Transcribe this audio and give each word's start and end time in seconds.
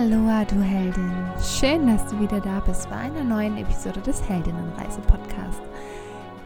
Aloha, 0.00 0.46
du 0.46 0.62
Heldin. 0.62 1.12
Schön, 1.42 1.86
dass 1.86 2.06
du 2.06 2.18
wieder 2.18 2.40
da 2.40 2.60
bist 2.60 2.88
bei 2.88 2.96
einer 2.96 3.22
neuen 3.22 3.58
Episode 3.58 4.00
des 4.00 4.26
Heldinnenreise-Podcast. 4.26 5.60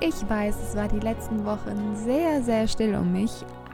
Ich 0.01 0.29
weiß, 0.29 0.57
es 0.61 0.75
war 0.75 0.89
die 0.89 0.99
letzten 0.99 1.45
Wochen 1.45 1.95
sehr, 1.95 2.43
sehr 2.43 2.67
still 2.67 2.97
um 2.97 3.13
mich, 3.13 3.31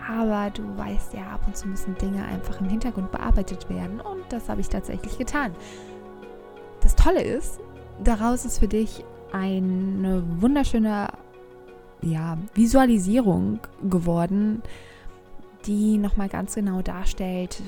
aber 0.07 0.51
du 0.51 0.65
weißt 0.77 1.15
ja, 1.15 1.23
ab 1.33 1.41
und 1.47 1.57
zu 1.57 1.67
müssen 1.67 1.97
Dinge 1.97 2.23
einfach 2.27 2.61
im 2.61 2.69
Hintergrund 2.69 3.11
bearbeitet 3.11 3.71
werden 3.71 4.03
und 4.03 4.21
das 4.29 4.51
habe 4.51 4.61
ich 4.61 4.69
tatsächlich 4.69 5.17
getan. 5.17 5.55
Das 6.83 6.95
Tolle 6.95 7.23
ist, 7.23 7.59
daraus 8.05 8.45
ist 8.45 8.59
für 8.59 8.69
dich 8.69 9.03
eine 9.33 10.23
wunderschöne 10.43 11.09
ja, 12.03 12.37
Visualisierung 12.53 13.61
geworden, 13.89 14.61
die 15.65 15.97
nochmal 15.97 16.29
ganz 16.29 16.55
genau 16.55 16.83
darstellt, 16.83 17.63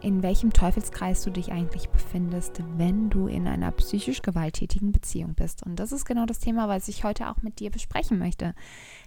in 0.00 0.22
welchem 0.22 0.52
Teufelskreis 0.52 1.22
du 1.22 1.30
dich 1.30 1.52
eigentlich 1.52 1.88
befindest, 1.88 2.62
wenn 2.76 3.10
du 3.10 3.26
in 3.26 3.46
einer 3.46 3.70
psychisch 3.72 4.22
gewalttätigen 4.22 4.92
Beziehung 4.92 5.34
bist. 5.34 5.62
Und 5.62 5.76
das 5.76 5.92
ist 5.92 6.04
genau 6.04 6.26
das 6.26 6.38
Thema, 6.38 6.68
was 6.68 6.88
ich 6.88 7.04
heute 7.04 7.28
auch 7.28 7.42
mit 7.42 7.60
dir 7.60 7.70
besprechen 7.70 8.18
möchte. 8.18 8.54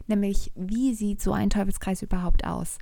Nämlich, 0.08 0.52
wie 0.56 0.94
sieht 0.94 1.22
so 1.22 1.34
ein 1.34 1.50
Teufelskreis 1.50 2.02
überhaupt 2.02 2.46
aus? 2.46 2.78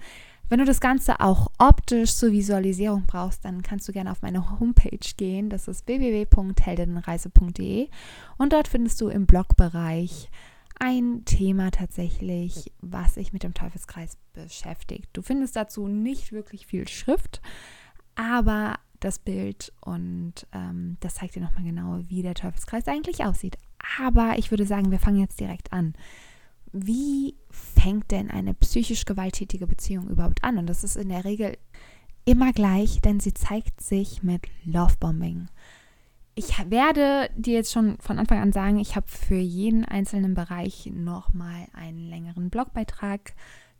Wenn 0.49 0.59
du 0.59 0.65
das 0.65 0.81
Ganze 0.81 1.21
auch 1.21 1.47
optisch 1.59 2.13
zur 2.13 2.33
Visualisierung 2.33 3.05
brauchst, 3.07 3.45
dann 3.45 3.61
kannst 3.61 3.87
du 3.87 3.93
gerne 3.93 4.11
auf 4.11 4.21
meine 4.21 4.59
Homepage 4.59 4.99
gehen. 5.15 5.49
Das 5.49 5.69
ist 5.69 5.87
www.heldinnenreise.de 5.87 7.87
und 8.37 8.51
dort 8.51 8.67
findest 8.67 8.99
du 8.99 9.07
im 9.07 9.25
Blogbereich 9.25 10.29
ein 10.77 11.23
Thema 11.25 11.71
tatsächlich, 11.71 12.73
was 12.81 13.13
sich 13.13 13.31
mit 13.31 13.43
dem 13.43 13.53
Teufelskreis 13.53 14.17
beschäftigt. 14.33 15.09
Du 15.13 15.21
findest 15.21 15.55
dazu 15.55 15.87
nicht 15.87 16.31
wirklich 16.31 16.65
viel 16.65 16.87
Schrift, 16.87 17.41
aber 18.15 18.79
das 18.99 19.19
Bild 19.19 19.73
und 19.81 20.33
ähm, 20.53 20.97
das 20.99 21.15
zeigt 21.15 21.35
dir 21.35 21.41
nochmal 21.41 21.63
genau, 21.63 21.99
wie 22.07 22.21
der 22.21 22.35
Teufelskreis 22.35 22.87
eigentlich 22.87 23.25
aussieht. 23.25 23.57
Aber 23.99 24.37
ich 24.37 24.51
würde 24.51 24.65
sagen, 24.65 24.91
wir 24.91 24.99
fangen 24.99 25.19
jetzt 25.19 25.39
direkt 25.39 25.73
an. 25.73 25.95
Wie 26.71 27.35
fängt 27.49 28.11
denn 28.11 28.31
eine 28.31 28.53
psychisch 28.53 29.05
gewalttätige 29.05 29.67
Beziehung 29.67 30.07
überhaupt 30.07 30.43
an? 30.43 30.57
Und 30.57 30.67
das 30.67 30.83
ist 30.83 30.95
in 30.95 31.09
der 31.09 31.25
Regel 31.25 31.57
immer 32.25 32.53
gleich, 32.53 33.01
denn 33.01 33.19
sie 33.19 33.33
zeigt 33.33 33.81
sich 33.81 34.23
mit 34.23 34.47
Lovebombing. 34.63 35.47
Ich 36.35 36.53
werde 36.69 37.29
dir 37.35 37.55
jetzt 37.55 37.73
schon 37.73 37.97
von 37.99 38.17
Anfang 38.17 38.39
an 38.39 38.53
sagen, 38.53 38.79
ich 38.79 38.95
habe 38.95 39.07
für 39.07 39.35
jeden 39.35 39.83
einzelnen 39.83 40.33
Bereich 40.33 40.89
nochmal 40.93 41.67
einen 41.73 42.07
längeren 42.07 42.49
Blogbeitrag 42.49 43.33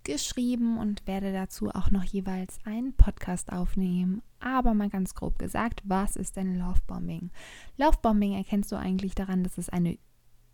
geschrieben 0.03 0.77
und 0.77 1.05
werde 1.07 1.31
dazu 1.31 1.69
auch 1.69 1.91
noch 1.91 2.03
jeweils 2.03 2.59
einen 2.66 2.94
Podcast 2.94 3.52
aufnehmen. 3.52 4.21
Aber 4.39 4.73
mal 4.73 4.89
ganz 4.89 5.16
grob 5.16 5.39
gesagt, 5.39 5.81
was 5.83 6.16
ist 6.16 6.35
denn 6.35 6.57
Lovebombing? 6.57 7.31
Lovebombing 7.77 8.33
erkennst 8.33 8.72
du 8.72 8.75
eigentlich 8.75 9.16
daran, 9.16 9.44
dass 9.44 9.57
es 9.57 9.69
eine 9.69 9.97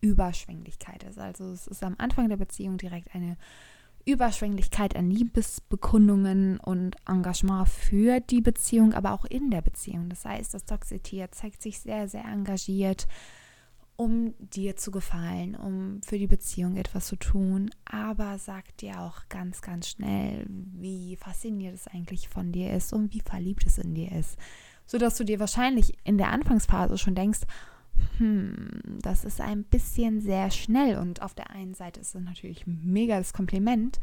Überschwänglichkeit 0.02 1.03
ist. 1.03 1.18
Also 1.18 1.45
es 1.52 1.68
ist 1.68 1.84
am 1.84 1.95
Anfang 1.98 2.30
der 2.30 2.38
Beziehung 2.38 2.78
direkt 2.78 3.14
eine 3.16 3.38
Überschwänglichkeit 4.06 4.95
an 4.95 5.12
Liebesbekundungen 5.12 6.59
und 6.59 6.95
Engagement 7.08 7.68
für 7.68 8.22
die 8.22 8.42
Beziehung, 8.42 8.94
aber 8.94 9.12
auch 9.12 9.25
in 9.25 9.52
der 9.52 9.62
Beziehung. 9.62 10.08
Das 10.09 10.23
heißt, 10.23 10.53
das 10.53 10.66
Toxitier 10.66 11.31
zeigt 11.31 11.62
sich 11.62 11.80
sehr, 11.80 12.08
sehr 12.08 12.23
engagiert, 12.23 13.06
um 13.98 14.36
dir 14.40 14.76
zu 14.76 14.92
gefallen, 14.92 15.56
um 15.56 16.02
für 16.03 16.20
die 16.20 16.28
Beziehung 16.28 16.78
etwas 16.78 17.08
zu 17.08 17.16
tun, 17.16 17.72
aber 17.84 18.38
sagt 18.38 18.81
dir 18.81 19.02
auch 19.02 19.28
ganz, 19.28 19.62
ganz 19.62 19.90
schnell, 19.90 20.45
wie 20.48 21.16
fasziniert 21.16 21.73
es 21.73 21.88
eigentlich 21.88 22.30
von 22.30 22.52
dir 22.52 22.73
ist 22.73 22.94
und 22.94 23.13
wie 23.13 23.22
verliebt 23.22 23.66
es 23.66 23.80
in 23.80 23.96
dir 23.96 24.12
ist. 24.12 24.38
Sodass 24.85 25.18
du 25.18 25.25
dir 25.25 25.40
wahrscheinlich 25.40 25.97
in 26.03 26.19
der 26.19 26.31
Anfangsphase 26.31 26.97
schon 27.00 27.16
denkst, 27.16 27.41
hm, 28.18 29.00
das 29.02 29.25
ist 29.25 29.41
ein 29.41 29.63
bisschen 29.63 30.22
sehr 30.22 30.52
schnell. 30.52 30.97
Und 31.00 31.24
auf 31.24 31.34
der 31.34 31.50
einen 31.50 31.74
Seite 31.74 32.00
ist 32.00 32.14
es 32.14 32.22
natürlich 32.22 32.66
mega 32.68 33.18
das 33.18 33.34
Kompliment, 33.34 34.00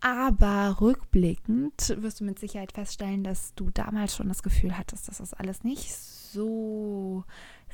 aber 0.00 0.80
rückblickend 0.80 1.96
wirst 1.98 2.20
du 2.20 2.24
mit 2.24 2.38
Sicherheit 2.38 2.72
feststellen, 2.72 3.24
dass 3.24 3.54
du 3.54 3.70
damals 3.70 4.16
schon 4.16 4.28
das 4.28 4.42
Gefühl 4.42 4.76
hattest, 4.76 5.08
dass 5.08 5.18
das 5.18 5.32
alles 5.32 5.64
nicht 5.64 5.94
so 5.94 7.24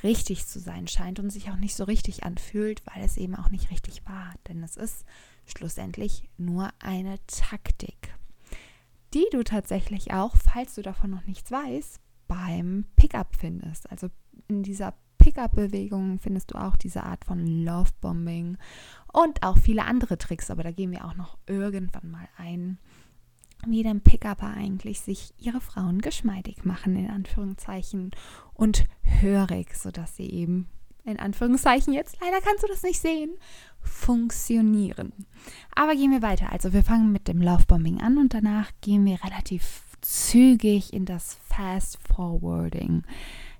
richtig 0.03 0.45
zu 0.45 0.59
sein 0.59 0.87
scheint 0.87 1.19
und 1.19 1.29
sich 1.29 1.49
auch 1.49 1.55
nicht 1.55 1.75
so 1.75 1.83
richtig 1.83 2.23
anfühlt, 2.23 2.81
weil 2.85 3.03
es 3.03 3.17
eben 3.17 3.35
auch 3.35 3.49
nicht 3.49 3.71
richtig 3.71 4.05
war. 4.05 4.33
Denn 4.47 4.63
es 4.63 4.77
ist 4.77 5.05
schlussendlich 5.45 6.29
nur 6.37 6.69
eine 6.79 7.19
Taktik, 7.27 8.13
die 9.13 9.25
du 9.31 9.43
tatsächlich 9.43 10.13
auch, 10.13 10.35
falls 10.35 10.75
du 10.75 10.81
davon 10.81 11.09
noch 11.09 11.25
nichts 11.25 11.51
weißt, 11.51 11.99
beim 12.27 12.85
Pickup 12.95 13.35
findest. 13.35 13.89
Also 13.91 14.09
in 14.47 14.63
dieser 14.63 14.93
Pickup-Bewegung 15.17 16.19
findest 16.19 16.51
du 16.51 16.55
auch 16.55 16.75
diese 16.75 17.03
Art 17.03 17.25
von 17.25 17.45
Lovebombing 17.45 18.57
und 19.11 19.43
auch 19.43 19.57
viele 19.57 19.85
andere 19.85 20.17
Tricks, 20.17 20.49
aber 20.49 20.63
da 20.63 20.71
gehen 20.71 20.91
wir 20.91 21.05
auch 21.05 21.15
noch 21.15 21.37
irgendwann 21.45 22.09
mal 22.09 22.27
ein 22.37 22.79
wie 23.65 23.83
denn 23.83 24.01
Pickupper 24.01 24.53
eigentlich 24.55 25.01
sich 25.01 25.33
ihre 25.37 25.61
Frauen 25.61 25.99
geschmeidig 25.99 26.65
machen, 26.65 26.95
in 26.95 27.09
Anführungszeichen, 27.09 28.11
und 28.53 28.85
hörig, 29.03 29.75
sodass 29.75 30.15
sie 30.15 30.29
eben, 30.29 30.67
in 31.05 31.19
Anführungszeichen 31.19 31.93
jetzt, 31.93 32.17
leider 32.21 32.41
kannst 32.41 32.63
du 32.63 32.67
das 32.67 32.83
nicht 32.83 32.99
sehen, 32.99 33.31
funktionieren. 33.81 35.13
Aber 35.75 35.95
gehen 35.95 36.11
wir 36.11 36.21
weiter. 36.21 36.51
Also 36.51 36.73
wir 36.73 36.83
fangen 36.83 37.11
mit 37.11 37.27
dem 37.27 37.41
Lovebombing 37.41 38.01
an 38.01 38.17
und 38.17 38.33
danach 38.33 38.71
gehen 38.81 39.05
wir 39.05 39.23
relativ 39.23 39.83
zügig 40.01 40.93
in 40.93 41.05
das 41.05 41.37
Fast 41.47 41.97
Forwarding. 42.07 43.03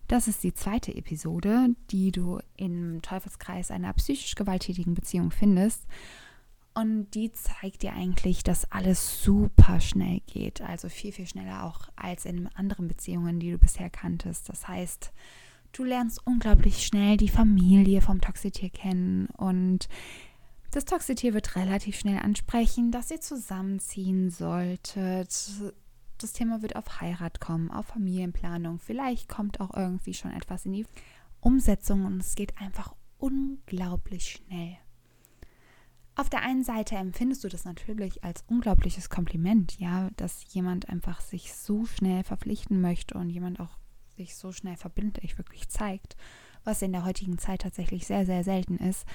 Das 0.07 0.27
ist 0.27 0.43
die 0.43 0.53
zweite 0.53 0.95
Episode, 0.95 1.75
die 1.91 2.11
du 2.11 2.39
im 2.57 3.01
Teufelskreis 3.01 3.69
einer 3.69 3.93
psychisch 3.93 4.35
gewalttätigen 4.35 4.95
Beziehung 4.95 5.29
findest. 5.29 5.85
Und 6.73 7.11
die 7.11 7.31
zeigt 7.31 7.81
dir 7.81 7.93
eigentlich, 7.93 8.43
dass 8.43 8.71
alles 8.71 9.23
super 9.23 9.79
schnell 9.79 10.21
geht. 10.27 10.61
Also 10.61 10.87
viel, 10.87 11.11
viel 11.11 11.27
schneller 11.27 11.65
auch 11.65 11.89
als 11.95 12.25
in 12.25 12.47
anderen 12.55 12.87
Beziehungen, 12.87 13.39
die 13.39 13.51
du 13.51 13.57
bisher 13.57 13.89
kanntest. 13.89 14.47
Das 14.49 14.67
heißt, 14.67 15.11
du 15.73 15.83
lernst 15.83 16.25
unglaublich 16.25 16.85
schnell 16.85 17.17
die 17.17 17.29
Familie 17.29 18.01
vom 18.01 18.21
Toxitier 18.21 18.69
kennen 18.69 19.27
und 19.37 19.89
das 20.71 20.85
Toxitier 20.85 21.33
wird 21.33 21.55
relativ 21.55 21.97
schnell 21.97 22.19
ansprechen, 22.19 22.91
dass 22.91 23.09
ihr 23.09 23.19
zusammenziehen 23.19 24.29
solltet. 24.29 25.49
Das 26.19 26.33
Thema 26.33 26.61
wird 26.61 26.75
auf 26.75 27.01
Heirat 27.01 27.39
kommen, 27.39 27.71
auf 27.71 27.87
Familienplanung. 27.87 28.77
Vielleicht 28.77 29.27
kommt 29.27 29.61
auch 29.61 29.75
irgendwie 29.75 30.13
schon 30.13 30.31
etwas 30.31 30.67
in 30.67 30.73
die 30.73 30.85
Umsetzung 31.39 32.05
und 32.05 32.19
es 32.19 32.35
geht 32.35 32.59
einfach 32.59 32.93
unglaublich 33.17 34.29
schnell. 34.29 34.77
Auf 36.19 36.29
der 36.29 36.41
einen 36.41 36.65
Seite 36.65 36.95
empfindest 36.95 37.45
du 37.45 37.47
das 37.47 37.63
natürlich 37.63 38.25
als 38.25 38.43
unglaubliches 38.47 39.09
Kompliment, 39.09 39.79
ja, 39.79 40.09
dass 40.17 40.53
jemand 40.53 40.89
einfach 40.89 41.21
sich 41.21 41.53
so 41.53 41.85
schnell 41.85 42.25
verpflichten 42.25 42.81
möchte 42.81 43.17
und 43.17 43.29
jemand 43.29 43.61
auch 43.61 43.77
sich 44.17 44.35
so 44.35 44.51
schnell 44.51 44.75
verbindlich 44.75 45.37
wirklich 45.37 45.69
zeigt, 45.69 46.17
was 46.65 46.81
in 46.81 46.91
der 46.91 47.05
heutigen 47.05 47.37
Zeit 47.37 47.61
tatsächlich 47.61 48.05
sehr, 48.05 48.25
sehr 48.25 48.43
selten 48.43 48.75
ist. 48.75 49.05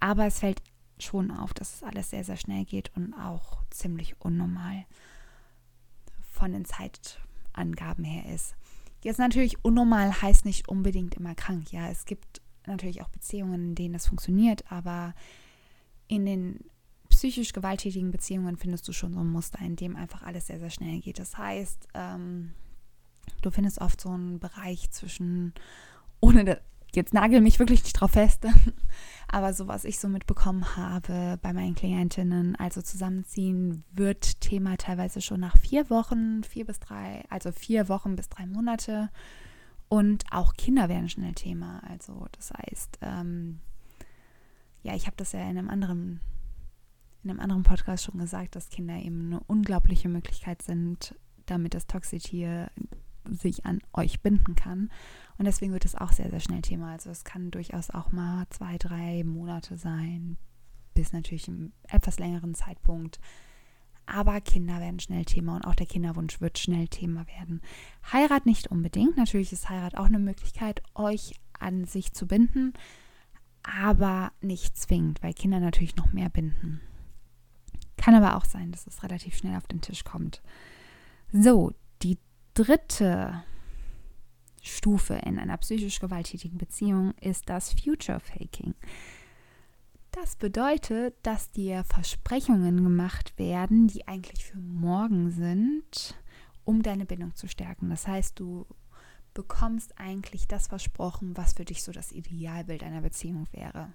Aber 0.00 0.26
es 0.26 0.40
fällt 0.40 0.60
schon 0.98 1.30
auf, 1.30 1.54
dass 1.54 1.76
es 1.76 1.84
alles 1.84 2.10
sehr, 2.10 2.24
sehr 2.24 2.36
schnell 2.36 2.64
geht 2.64 2.90
und 2.96 3.14
auch 3.14 3.62
ziemlich 3.70 4.20
unnormal 4.20 4.84
von 6.32 6.50
den 6.50 6.64
Zeitangaben 6.64 8.02
her 8.02 8.34
ist. 8.34 8.56
Jetzt 9.04 9.20
natürlich 9.20 9.64
unnormal 9.64 10.22
heißt 10.22 10.44
nicht 10.44 10.68
unbedingt 10.68 11.14
immer 11.14 11.36
krank. 11.36 11.70
Ja, 11.70 11.88
es 11.88 12.04
gibt 12.04 12.42
natürlich 12.66 13.00
auch 13.00 13.10
Beziehungen, 13.10 13.68
in 13.68 13.74
denen 13.76 13.92
das 13.92 14.08
funktioniert, 14.08 14.72
aber 14.72 15.14
in 16.08 16.26
den 16.26 16.64
psychisch 17.08 17.52
gewalttätigen 17.52 18.10
Beziehungen 18.10 18.56
findest 18.56 18.86
du 18.88 18.92
schon 18.92 19.12
so 19.12 19.20
ein 19.20 19.30
Muster, 19.30 19.60
in 19.60 19.76
dem 19.76 19.96
einfach 19.96 20.22
alles 20.22 20.46
sehr, 20.46 20.58
sehr 20.58 20.70
schnell 20.70 21.00
geht. 21.00 21.18
Das 21.18 21.36
heißt, 21.36 21.88
ähm, 21.94 22.54
du 23.42 23.50
findest 23.50 23.80
oft 23.80 24.00
so 24.00 24.10
einen 24.10 24.38
Bereich 24.38 24.90
zwischen, 24.90 25.52
ohne 26.20 26.44
da, 26.44 26.56
jetzt 26.94 27.12
nagel 27.12 27.40
mich 27.40 27.58
wirklich 27.58 27.82
nicht 27.82 27.94
drauf 27.94 28.12
fest, 28.12 28.46
aber 29.28 29.52
so 29.52 29.68
was 29.68 29.84
ich 29.84 29.98
so 29.98 30.08
mitbekommen 30.08 30.76
habe 30.76 31.38
bei 31.42 31.52
meinen 31.52 31.74
Klientinnen, 31.74 32.56
also 32.56 32.82
zusammenziehen 32.82 33.84
wird 33.92 34.40
Thema 34.40 34.76
teilweise 34.76 35.20
schon 35.20 35.40
nach 35.40 35.58
vier 35.58 35.90
Wochen, 35.90 36.42
vier 36.44 36.64
bis 36.64 36.78
drei, 36.80 37.24
also 37.28 37.52
vier 37.52 37.88
Wochen 37.88 38.16
bis 38.16 38.28
drei 38.28 38.46
Monate. 38.46 39.10
Und 39.88 40.24
auch 40.30 40.52
Kinder 40.54 40.88
werden 40.90 41.08
schnell 41.08 41.32
Thema. 41.32 41.82
Also 41.88 42.26
das 42.32 42.52
heißt, 42.52 42.98
ähm, 43.00 43.60
ja, 44.88 44.94
ich 44.94 45.06
habe 45.06 45.16
das 45.16 45.32
ja 45.32 45.40
in 45.40 45.58
einem 45.58 45.68
anderen 45.68 46.20
in 47.22 47.30
einem 47.30 47.40
anderen 47.40 47.62
Podcast 47.62 48.04
schon 48.04 48.18
gesagt, 48.18 48.56
dass 48.56 48.70
Kinder 48.70 48.96
eben 48.96 49.26
eine 49.26 49.40
unglaubliche 49.40 50.08
Möglichkeit 50.08 50.62
sind, 50.62 51.14
damit 51.46 51.74
das 51.74 51.86
Toxitier 51.86 52.70
sich 53.28 53.66
an 53.66 53.80
euch 53.92 54.22
binden 54.22 54.54
kann. 54.54 54.90
Und 55.36 55.44
deswegen 55.44 55.72
wird 55.72 55.84
es 55.84 55.94
auch 55.94 56.12
sehr, 56.12 56.30
sehr 56.30 56.40
schnell 56.40 56.62
Thema. 56.62 56.92
Also 56.92 57.10
es 57.10 57.24
kann 57.24 57.50
durchaus 57.50 57.90
auch 57.90 58.12
mal 58.12 58.46
zwei, 58.50 58.78
drei 58.78 59.24
Monate 59.24 59.76
sein, 59.76 60.38
bis 60.94 61.12
natürlich 61.12 61.48
einen 61.48 61.72
etwas 61.88 62.18
längeren 62.18 62.54
Zeitpunkt. 62.54 63.18
aber 64.06 64.40
Kinder 64.40 64.80
werden 64.80 65.00
schnell 65.00 65.26
Thema 65.26 65.56
und 65.56 65.66
auch 65.66 65.74
der 65.74 65.86
Kinderwunsch 65.86 66.40
wird 66.40 66.58
schnell 66.58 66.88
Thema 66.88 67.26
werden. 67.26 67.60
Heirat 68.10 68.46
nicht 68.46 68.68
unbedingt. 68.68 69.18
Natürlich 69.18 69.52
ist 69.52 69.68
Heirat 69.68 69.98
auch 69.98 70.06
eine 70.06 70.18
Möglichkeit, 70.18 70.82
euch 70.94 71.34
an 71.58 71.84
sich 71.84 72.14
zu 72.14 72.26
binden, 72.26 72.72
aber 73.68 74.32
nicht 74.40 74.76
zwingend, 74.76 75.22
weil 75.22 75.34
Kinder 75.34 75.60
natürlich 75.60 75.96
noch 75.96 76.12
mehr 76.12 76.28
binden. 76.28 76.80
Kann 77.96 78.14
aber 78.14 78.36
auch 78.36 78.44
sein, 78.44 78.70
dass 78.72 78.86
es 78.86 79.02
relativ 79.02 79.36
schnell 79.36 79.56
auf 79.56 79.66
den 79.66 79.80
Tisch 79.80 80.04
kommt. 80.04 80.42
So, 81.32 81.72
die 82.02 82.18
dritte 82.54 83.42
Stufe 84.62 85.14
in 85.14 85.38
einer 85.38 85.56
psychisch 85.58 86.00
gewalttätigen 86.00 86.58
Beziehung 86.58 87.12
ist 87.20 87.48
das 87.48 87.72
Future 87.72 88.20
Faking. 88.20 88.74
Das 90.12 90.36
bedeutet, 90.36 91.14
dass 91.22 91.50
dir 91.50 91.84
Versprechungen 91.84 92.82
gemacht 92.82 93.38
werden, 93.38 93.88
die 93.88 94.08
eigentlich 94.08 94.44
für 94.44 94.58
morgen 94.58 95.30
sind, 95.30 96.16
um 96.64 96.82
deine 96.82 97.04
Bindung 97.04 97.34
zu 97.34 97.46
stärken. 97.46 97.90
Das 97.90 98.06
heißt, 98.06 98.38
du 98.40 98.66
bekommst 99.38 100.00
eigentlich 100.00 100.48
das 100.48 100.66
versprochen, 100.66 101.36
was 101.36 101.52
für 101.52 101.64
dich 101.64 101.84
so 101.84 101.92
das 101.92 102.10
Idealbild 102.10 102.82
einer 102.82 103.02
Beziehung 103.02 103.46
wäre. 103.52 103.92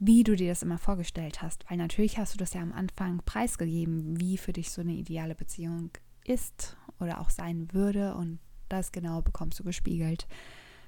Wie 0.00 0.24
du 0.24 0.34
dir 0.34 0.48
das 0.48 0.64
immer 0.64 0.78
vorgestellt 0.78 1.40
hast, 1.40 1.64
weil 1.70 1.78
natürlich 1.78 2.18
hast 2.18 2.34
du 2.34 2.38
das 2.38 2.52
ja 2.52 2.60
am 2.60 2.72
Anfang 2.72 3.22
preisgegeben, 3.24 4.18
wie 4.18 4.36
für 4.36 4.52
dich 4.52 4.72
so 4.72 4.80
eine 4.80 4.94
ideale 4.94 5.36
Beziehung 5.36 5.90
ist 6.24 6.76
oder 6.98 7.20
auch 7.20 7.30
sein 7.30 7.72
würde 7.72 8.16
und 8.16 8.40
das 8.68 8.90
genau 8.90 9.22
bekommst 9.22 9.60
du 9.60 9.62
gespiegelt. 9.62 10.26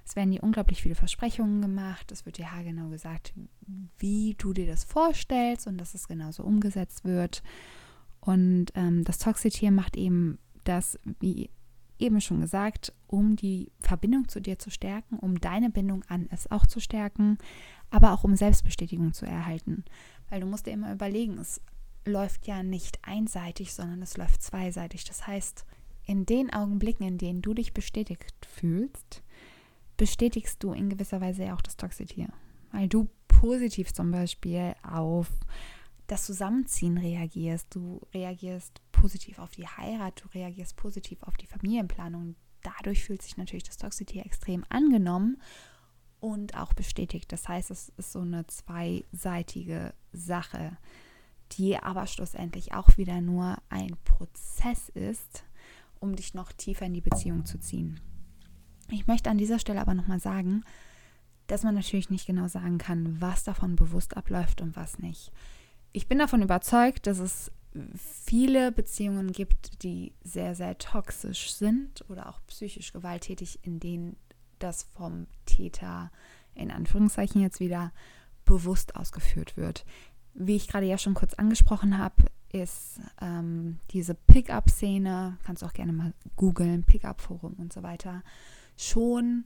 Es 0.04 0.16
werden 0.16 0.32
dir 0.32 0.42
unglaublich 0.42 0.82
viele 0.82 0.96
Versprechungen 0.96 1.62
gemacht. 1.62 2.10
Es 2.10 2.26
wird 2.26 2.38
dir 2.38 2.50
haargenau 2.50 2.88
gesagt, 2.88 3.32
wie 3.96 4.34
du 4.38 4.54
dir 4.54 4.66
das 4.66 4.82
vorstellst 4.82 5.68
und 5.68 5.78
dass 5.78 5.94
es 5.94 6.08
genauso 6.08 6.42
umgesetzt 6.42 7.04
wird. 7.04 7.44
Und 8.18 8.72
ähm, 8.74 9.04
das 9.04 9.18
Toxitier 9.18 9.70
macht 9.70 9.96
eben 9.96 10.40
das, 10.64 10.98
wie 11.20 11.50
eben 11.98 12.20
schon 12.20 12.40
gesagt, 12.40 12.92
um 13.06 13.36
die 13.36 13.72
Verbindung 13.80 14.28
zu 14.28 14.40
dir 14.40 14.58
zu 14.58 14.70
stärken, 14.70 15.18
um 15.18 15.40
deine 15.40 15.70
Bindung 15.70 16.04
an 16.08 16.28
es 16.30 16.50
auch 16.50 16.66
zu 16.66 16.80
stärken, 16.80 17.38
aber 17.90 18.12
auch 18.12 18.24
um 18.24 18.36
Selbstbestätigung 18.36 19.12
zu 19.12 19.26
erhalten. 19.26 19.84
Weil 20.28 20.40
du 20.40 20.46
musst 20.46 20.66
dir 20.66 20.72
immer 20.72 20.92
überlegen, 20.92 21.38
es 21.38 21.60
läuft 22.04 22.46
ja 22.46 22.62
nicht 22.62 22.98
einseitig, 23.02 23.72
sondern 23.72 24.02
es 24.02 24.16
läuft 24.16 24.42
zweiseitig. 24.42 25.04
Das 25.04 25.26
heißt, 25.26 25.64
in 26.04 26.24
den 26.24 26.52
Augenblicken, 26.52 27.06
in 27.06 27.18
denen 27.18 27.42
du 27.42 27.52
dich 27.54 27.74
bestätigt 27.74 28.46
fühlst, 28.46 29.22
bestätigst 29.96 30.62
du 30.62 30.72
in 30.72 30.88
gewisser 30.88 31.20
Weise 31.20 31.52
auch 31.52 31.60
das 31.60 31.76
Toxitier. 31.76 32.28
Weil 32.70 32.88
du 32.88 33.08
positiv 33.28 33.92
zum 33.92 34.10
Beispiel 34.10 34.74
auf 34.82 35.28
das 36.06 36.24
Zusammenziehen 36.24 36.98
reagierst, 36.98 37.74
du 37.74 38.00
reagierst 38.14 38.80
positiv 38.96 39.38
auf 39.38 39.50
die 39.50 39.66
Heirat, 39.66 40.22
du 40.24 40.28
reagierst 40.28 40.76
positiv 40.76 41.22
auf 41.22 41.36
die 41.36 41.46
Familienplanung. 41.46 42.34
Dadurch 42.62 43.04
fühlt 43.04 43.22
sich 43.22 43.36
natürlich 43.36 43.64
das 43.64 43.76
Toxitier 43.76 44.26
extrem 44.26 44.64
angenommen 44.68 45.40
und 46.18 46.56
auch 46.56 46.72
bestätigt. 46.72 47.30
Das 47.30 47.46
heißt, 47.48 47.70
es 47.70 47.92
ist 47.96 48.12
so 48.12 48.20
eine 48.20 48.46
zweiseitige 48.46 49.94
Sache, 50.12 50.76
die 51.52 51.76
aber 51.76 52.06
schlussendlich 52.06 52.74
auch 52.74 52.96
wieder 52.96 53.20
nur 53.20 53.58
ein 53.68 53.96
Prozess 54.04 54.88
ist, 54.88 55.44
um 56.00 56.16
dich 56.16 56.34
noch 56.34 56.52
tiefer 56.52 56.86
in 56.86 56.94
die 56.94 57.00
Beziehung 57.00 57.44
zu 57.44 57.58
ziehen. 57.58 58.00
Ich 58.90 59.06
möchte 59.06 59.30
an 59.30 59.38
dieser 59.38 59.58
Stelle 59.58 59.80
aber 59.80 59.94
nochmal 59.94 60.20
sagen, 60.20 60.64
dass 61.46 61.62
man 61.62 61.74
natürlich 61.74 62.10
nicht 62.10 62.26
genau 62.26 62.48
sagen 62.48 62.78
kann, 62.78 63.20
was 63.20 63.44
davon 63.44 63.76
bewusst 63.76 64.16
abläuft 64.16 64.60
und 64.60 64.74
was 64.74 64.98
nicht. 64.98 65.32
Ich 65.92 66.08
bin 66.08 66.18
davon 66.18 66.42
überzeugt, 66.42 67.06
dass 67.06 67.18
es 67.18 67.52
viele 67.94 68.72
Beziehungen 68.72 69.32
gibt, 69.32 69.82
die 69.82 70.12
sehr, 70.22 70.54
sehr 70.54 70.78
toxisch 70.78 71.52
sind 71.52 72.04
oder 72.08 72.28
auch 72.28 72.40
psychisch 72.46 72.92
gewalttätig, 72.92 73.60
in 73.62 73.80
denen 73.80 74.16
das 74.58 74.84
vom 74.84 75.26
Täter 75.44 76.10
in 76.54 76.70
Anführungszeichen 76.70 77.40
jetzt 77.40 77.60
wieder 77.60 77.92
bewusst 78.44 78.96
ausgeführt 78.96 79.56
wird. 79.56 79.84
Wie 80.34 80.56
ich 80.56 80.68
gerade 80.68 80.86
ja 80.86 80.98
schon 80.98 81.14
kurz 81.14 81.34
angesprochen 81.34 81.98
habe, 81.98 82.24
ist 82.52 83.00
ähm, 83.20 83.78
diese 83.90 84.14
Pickup-Szene, 84.14 85.38
kannst 85.44 85.62
du 85.62 85.66
auch 85.66 85.72
gerne 85.72 85.92
mal 85.92 86.14
googeln, 86.36 86.84
Pickup-Forum 86.84 87.54
und 87.54 87.72
so 87.72 87.82
weiter, 87.82 88.22
schon 88.76 89.44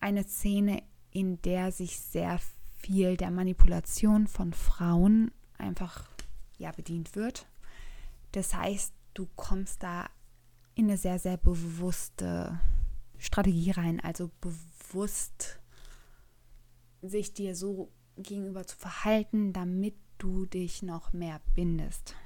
eine 0.00 0.24
Szene, 0.24 0.82
in 1.10 1.40
der 1.42 1.72
sich 1.72 1.98
sehr 1.98 2.38
viel 2.76 3.16
der 3.16 3.30
Manipulation 3.30 4.26
von 4.26 4.52
Frauen 4.52 5.30
einfach 5.58 6.08
ja 6.58 6.70
bedient 6.72 7.16
wird. 7.16 7.46
Das 8.34 8.52
heißt, 8.52 8.92
du 9.14 9.28
kommst 9.36 9.84
da 9.84 10.08
in 10.74 10.86
eine 10.86 10.96
sehr, 10.96 11.20
sehr 11.20 11.36
bewusste 11.36 12.58
Strategie 13.16 13.70
rein, 13.70 14.00
also 14.00 14.28
bewusst 14.40 15.60
sich 17.00 17.32
dir 17.32 17.54
so 17.54 17.92
gegenüber 18.16 18.66
zu 18.66 18.76
verhalten, 18.76 19.52
damit 19.52 19.94
du 20.18 20.46
dich 20.46 20.82
noch 20.82 21.12
mehr 21.12 21.40
bindest. 21.54 22.16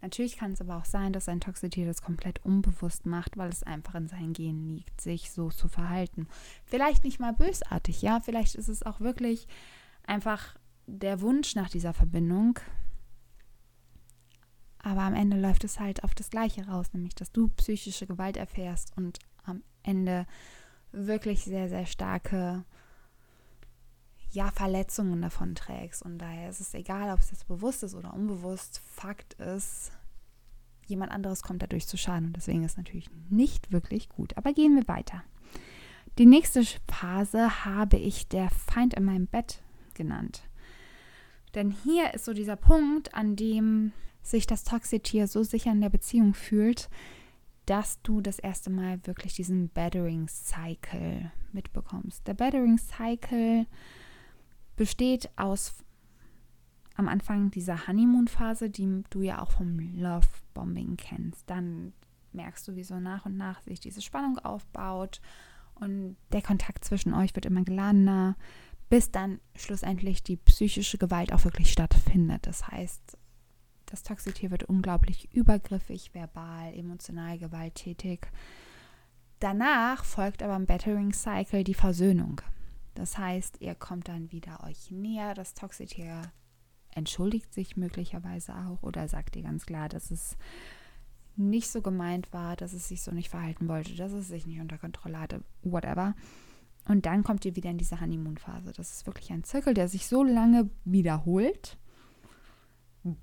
Natürlich 0.00 0.38
kann 0.38 0.52
es 0.52 0.62
aber 0.62 0.78
auch 0.78 0.86
sein, 0.86 1.12
dass 1.12 1.28
ein 1.28 1.40
Toxitier 1.40 1.84
das 1.84 2.00
komplett 2.00 2.42
unbewusst 2.42 3.04
macht, 3.04 3.36
weil 3.36 3.50
es 3.50 3.62
einfach 3.62 3.96
in 3.96 4.08
seinen 4.08 4.32
Genen 4.32 4.76
liegt, 4.76 4.98
sich 4.98 5.30
so 5.30 5.50
zu 5.50 5.68
verhalten. 5.68 6.26
Vielleicht 6.64 7.04
nicht 7.04 7.20
mal 7.20 7.34
bösartig, 7.34 8.00
ja, 8.00 8.20
vielleicht 8.20 8.54
ist 8.54 8.68
es 8.68 8.82
auch 8.82 9.00
wirklich 9.00 9.46
einfach 10.06 10.56
der 10.86 11.20
Wunsch 11.20 11.54
nach 11.54 11.68
dieser 11.68 11.92
Verbindung. 11.92 12.58
Aber 14.82 15.02
am 15.02 15.14
Ende 15.14 15.38
läuft 15.38 15.64
es 15.64 15.80
halt 15.80 16.04
auf 16.04 16.14
das 16.14 16.30
Gleiche 16.30 16.66
raus, 16.66 16.88
nämlich 16.92 17.14
dass 17.14 17.32
du 17.32 17.48
psychische 17.48 18.06
Gewalt 18.06 18.36
erfährst 18.36 18.96
und 18.96 19.18
am 19.44 19.62
Ende 19.82 20.26
wirklich 20.92 21.44
sehr, 21.44 21.68
sehr 21.68 21.86
starke 21.86 22.64
ja, 24.30 24.50
Verletzungen 24.50 25.22
davon 25.22 25.54
trägst. 25.54 26.02
Und 26.02 26.18
daher 26.18 26.50
ist 26.50 26.60
es 26.60 26.74
egal, 26.74 27.12
ob 27.12 27.20
es 27.20 27.30
jetzt 27.30 27.48
bewusst 27.48 27.82
ist 27.82 27.94
oder 27.94 28.12
unbewusst. 28.14 28.82
Fakt 28.84 29.34
ist, 29.34 29.92
jemand 30.86 31.12
anderes 31.12 31.42
kommt 31.42 31.62
dadurch 31.62 31.86
zu 31.86 31.96
Schaden. 31.96 32.28
Und 32.28 32.36
deswegen 32.36 32.64
ist 32.64 32.72
es 32.72 32.76
natürlich 32.76 33.10
nicht 33.30 33.72
wirklich 33.72 34.08
gut. 34.08 34.36
Aber 34.36 34.52
gehen 34.52 34.76
wir 34.76 34.86
weiter. 34.86 35.22
Die 36.18 36.26
nächste 36.26 36.62
Phase 36.90 37.64
habe 37.64 37.96
ich 37.96 38.28
der 38.28 38.50
Feind 38.50 38.94
in 38.94 39.04
meinem 39.04 39.26
Bett 39.26 39.62
genannt. 39.94 40.42
Denn 41.54 41.70
hier 41.70 42.12
ist 42.14 42.24
so 42.24 42.32
dieser 42.32 42.56
Punkt, 42.56 43.14
an 43.14 43.36
dem 43.36 43.92
sich 44.22 44.46
das 44.46 44.64
Toxitier 44.64 45.26
so 45.26 45.42
sicher 45.42 45.72
in 45.72 45.80
der 45.80 45.90
Beziehung 45.90 46.34
fühlt, 46.34 46.88
dass 47.66 48.00
du 48.02 48.20
das 48.20 48.38
erste 48.38 48.70
Mal 48.70 49.06
wirklich 49.06 49.34
diesen 49.34 49.68
Battering 49.68 50.28
Cycle 50.28 51.30
mitbekommst. 51.52 52.26
Der 52.26 52.34
Battering 52.34 52.78
Cycle 52.78 53.66
besteht 54.76 55.30
aus 55.36 55.74
am 56.94 57.08
Anfang 57.08 57.50
dieser 57.50 57.86
Honeymoon-Phase, 57.86 58.70
die 58.70 59.04
du 59.10 59.22
ja 59.22 59.40
auch 59.40 59.52
vom 59.52 59.78
Love-Bombing 59.78 60.96
kennst. 60.96 61.48
Dann 61.48 61.92
merkst 62.32 62.66
du, 62.66 62.74
wie 62.74 62.84
so 62.84 62.98
nach 62.98 63.26
und 63.26 63.36
nach 63.36 63.60
sich 63.62 63.80
diese 63.80 64.02
Spannung 64.02 64.38
aufbaut 64.38 65.20
und 65.74 66.16
der 66.32 66.42
Kontakt 66.42 66.84
zwischen 66.84 67.14
euch 67.14 67.34
wird 67.34 67.46
immer 67.46 67.62
geladener, 67.62 68.36
bis 68.88 69.10
dann 69.10 69.40
schlussendlich 69.54 70.22
die 70.22 70.36
psychische 70.36 70.98
Gewalt 70.98 71.32
auch 71.32 71.44
wirklich 71.44 71.70
stattfindet. 71.70 72.46
Das 72.46 72.66
heißt, 72.66 73.16
das 73.90 74.02
Toxitier 74.02 74.50
wird 74.50 74.64
unglaublich 74.64 75.32
übergriffig, 75.32 76.14
verbal, 76.14 76.74
emotional 76.74 77.38
gewalttätig. 77.38 78.26
Danach 79.40 80.04
folgt 80.04 80.42
aber 80.42 80.56
im 80.56 80.66
Battering 80.66 81.12
Cycle 81.12 81.64
die 81.64 81.74
Versöhnung. 81.74 82.40
Das 82.94 83.16
heißt, 83.16 83.60
ihr 83.60 83.74
kommt 83.74 84.08
dann 84.08 84.32
wieder 84.32 84.64
euch 84.64 84.90
näher. 84.90 85.34
Das 85.34 85.54
Toxitier 85.54 86.22
entschuldigt 86.94 87.54
sich 87.54 87.76
möglicherweise 87.76 88.54
auch 88.54 88.82
oder 88.82 89.06
sagt 89.08 89.36
ihr 89.36 89.42
ganz 89.42 89.66
klar, 89.66 89.88
dass 89.88 90.10
es 90.10 90.36
nicht 91.36 91.70
so 91.70 91.80
gemeint 91.80 92.32
war, 92.32 92.56
dass 92.56 92.72
es 92.72 92.88
sich 92.88 93.02
so 93.02 93.12
nicht 93.12 93.28
verhalten 93.30 93.68
wollte, 93.68 93.94
dass 93.94 94.12
es 94.12 94.28
sich 94.28 94.46
nicht 94.46 94.60
unter 94.60 94.78
Kontrolle 94.78 95.20
hatte, 95.20 95.44
whatever. 95.62 96.14
Und 96.88 97.06
dann 97.06 97.22
kommt 97.22 97.44
ihr 97.44 97.54
wieder 97.54 97.70
in 97.70 97.78
diese 97.78 98.00
Honeymoon-Phase. 98.00 98.72
Das 98.72 98.90
ist 98.90 99.06
wirklich 99.06 99.30
ein 99.30 99.44
Zirkel, 99.44 99.74
der 99.74 99.88
sich 99.88 100.06
so 100.06 100.24
lange 100.24 100.68
wiederholt, 100.84 101.78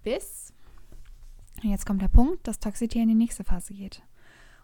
bis, 0.04 0.54
jetzt 1.62 1.86
kommt 1.86 2.02
der 2.02 2.08
Punkt, 2.08 2.48
das 2.48 2.60
Toxitier 2.60 3.04
in 3.04 3.10
die 3.10 3.16
nächste 3.16 3.44
Phase 3.44 3.74
geht. 3.74 4.02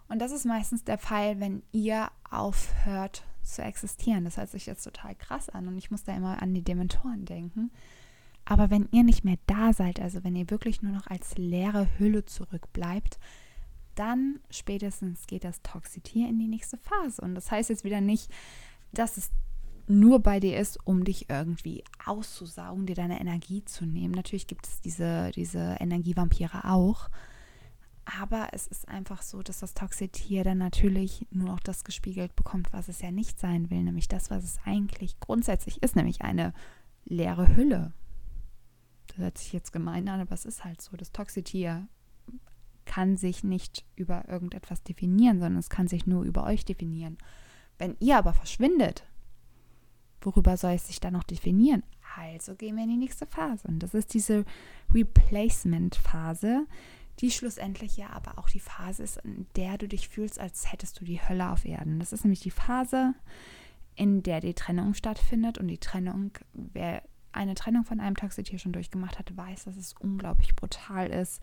Und 0.08 0.20
das 0.20 0.32
ist 0.32 0.46
meistens 0.46 0.84
der 0.84 0.98
Fall, 0.98 1.40
wenn 1.40 1.64
ihr 1.72 2.10
aufhört 2.30 3.24
zu 3.44 3.62
existieren. 3.62 4.26
Das 4.26 4.38
hört 4.38 4.50
sich 4.50 4.66
jetzt 4.66 4.84
total 4.84 5.16
krass 5.16 5.50
an 5.50 5.68
und 5.68 5.78
ich 5.78 5.90
muss 5.90 6.04
da 6.04 6.16
immer 6.16 6.42
an 6.42 6.54
die 6.54 6.64
Dementoren 6.64 7.26
denken. 7.26 7.72
Aber 8.46 8.70
wenn 8.70 8.90
ihr 8.92 9.04
nicht 9.04 9.24
mehr 9.24 9.38
da 9.48 9.72
seid, 9.72 10.00
also 10.00 10.24
wenn 10.24 10.36
ihr 10.36 10.50
wirklich 10.50 10.82
nur 10.82 10.92
noch 10.92 11.08
als 11.08 11.38
leere 11.38 11.88
Hülle 11.98 12.26
zurückbleibt, 12.26 13.20
dann 13.96 14.40
spätestens 14.50 15.28
geht 15.28 15.44
das 15.44 15.62
Toxitier 15.62 16.28
in 16.28 16.40
die 16.40 16.48
nächste 16.48 16.78
Phase. 16.78 17.22
Und 17.22 17.36
das 17.36 17.52
heißt 17.52 17.70
jetzt 17.70 17.84
wieder 17.84 18.02
nicht, 18.02 18.32
dass 18.92 19.18
es 19.18 19.32
nur 19.92 20.22
bei 20.22 20.40
dir 20.40 20.58
ist, 20.58 20.80
um 20.86 21.04
dich 21.04 21.30
irgendwie 21.30 21.84
auszusaugen, 22.06 22.86
dir 22.86 22.96
deine 22.96 23.20
Energie 23.20 23.64
zu 23.66 23.86
nehmen. 23.86 24.14
Natürlich 24.14 24.48
gibt 24.48 24.66
es 24.66 24.82
diese, 24.82 25.32
diese 25.32 25.78
Energievampire 25.80 26.66
auch. 26.66 27.10
Aber 28.06 28.50
es 28.52 28.68
ist 28.68 28.88
einfach 28.88 29.22
so, 29.22 29.44
dass 29.44 29.60
das 29.60 29.74
Toxitier 29.74 30.44
dann 30.44 30.58
natürlich 30.58 31.28
nur 31.30 31.48
noch 31.48 31.60
das 31.60 31.84
gespiegelt 31.84 32.36
bekommt, 32.36 32.74
was 32.74 32.88
es 32.88 33.02
ja 33.02 33.12
nicht 33.12 33.40
sein 33.40 33.70
will, 33.70 33.84
nämlich 33.84 34.08
das, 34.08 34.32
was 34.32 34.44
es 34.44 34.60
eigentlich 34.66 35.20
grundsätzlich 35.20 35.84
ist, 35.84 35.96
nämlich 35.96 36.22
eine 36.22 36.54
leere 37.06 37.56
Hülle. 37.56 37.94
Das 39.08 39.18
hört 39.18 39.38
sich 39.38 39.54
jetzt 39.54 39.72
gemein 39.72 40.08
an, 40.10 40.22
aber 40.22 40.34
es 40.34 40.46
ist 40.46 40.64
halt 40.64 40.82
so. 40.82 40.98
Das 40.98 41.12
Toxitier 41.12 41.88
kann 42.86 43.18
sich 43.18 43.44
nicht 43.44 43.86
über 43.96 44.28
irgendetwas 44.28 44.84
definieren, 44.84 45.40
sondern 45.40 45.60
es 45.60 45.70
kann 45.70 45.88
sich 45.88 46.08
nur 46.08 46.24
über 46.24 46.46
euch 46.46 46.66
definieren. 46.66 47.18
Wenn 47.78 47.96
ihr 48.00 48.18
aber 48.18 48.34
verschwindet, 48.34 49.06
worüber 50.22 50.58
soll 50.58 50.72
es 50.72 50.88
sich 50.88 51.00
dann 51.00 51.14
noch 51.14 51.24
definieren? 51.24 51.84
Also 52.16 52.56
gehen 52.56 52.76
wir 52.76 52.84
in 52.84 52.90
die 52.90 52.98
nächste 52.98 53.26
Phase. 53.26 53.68
Und 53.68 53.80
das 53.80 53.94
ist 53.94 54.14
diese 54.14 54.46
Replacement-Phase, 54.94 56.68
die 57.20 57.32
schlussendlich 57.32 57.98
ja 57.98 58.10
aber 58.10 58.38
auch 58.38 58.50
die 58.50 58.60
Phase 58.60 59.04
ist, 59.04 59.18
in 59.18 59.48
der 59.56 59.78
du 59.78 59.88
dich 59.88 60.10
fühlst, 60.10 60.40
als 60.40 60.72
hättest 60.72 61.00
du 61.00 61.06
die 61.06 61.22
Hölle 61.22 61.50
auf 61.52 61.66
Erden. 61.66 62.00
Das 62.00 62.14
ist 62.14 62.24
nämlich 62.24 62.42
die 62.42 62.52
Phase, 62.52 63.14
in 63.96 64.24
der 64.24 64.42
die 64.42 64.54
Trennung 64.54 64.94
stattfindet. 64.94 65.58
Und 65.58 65.68
die 65.68 65.78
Trennung, 65.78 66.32
wer 66.54 67.04
eine 67.32 67.56
Trennung 67.56 67.86
von 67.86 68.00
einem 68.00 68.16
Toxitier 68.16 68.60
schon 68.60 68.74
durchgemacht 68.74 69.20
hat, 69.20 69.36
weiß, 69.36 69.66
dass 69.66 69.78
es 69.78 69.94
unglaublich 70.00 70.56
brutal 70.56 71.10
ist. 71.10 71.42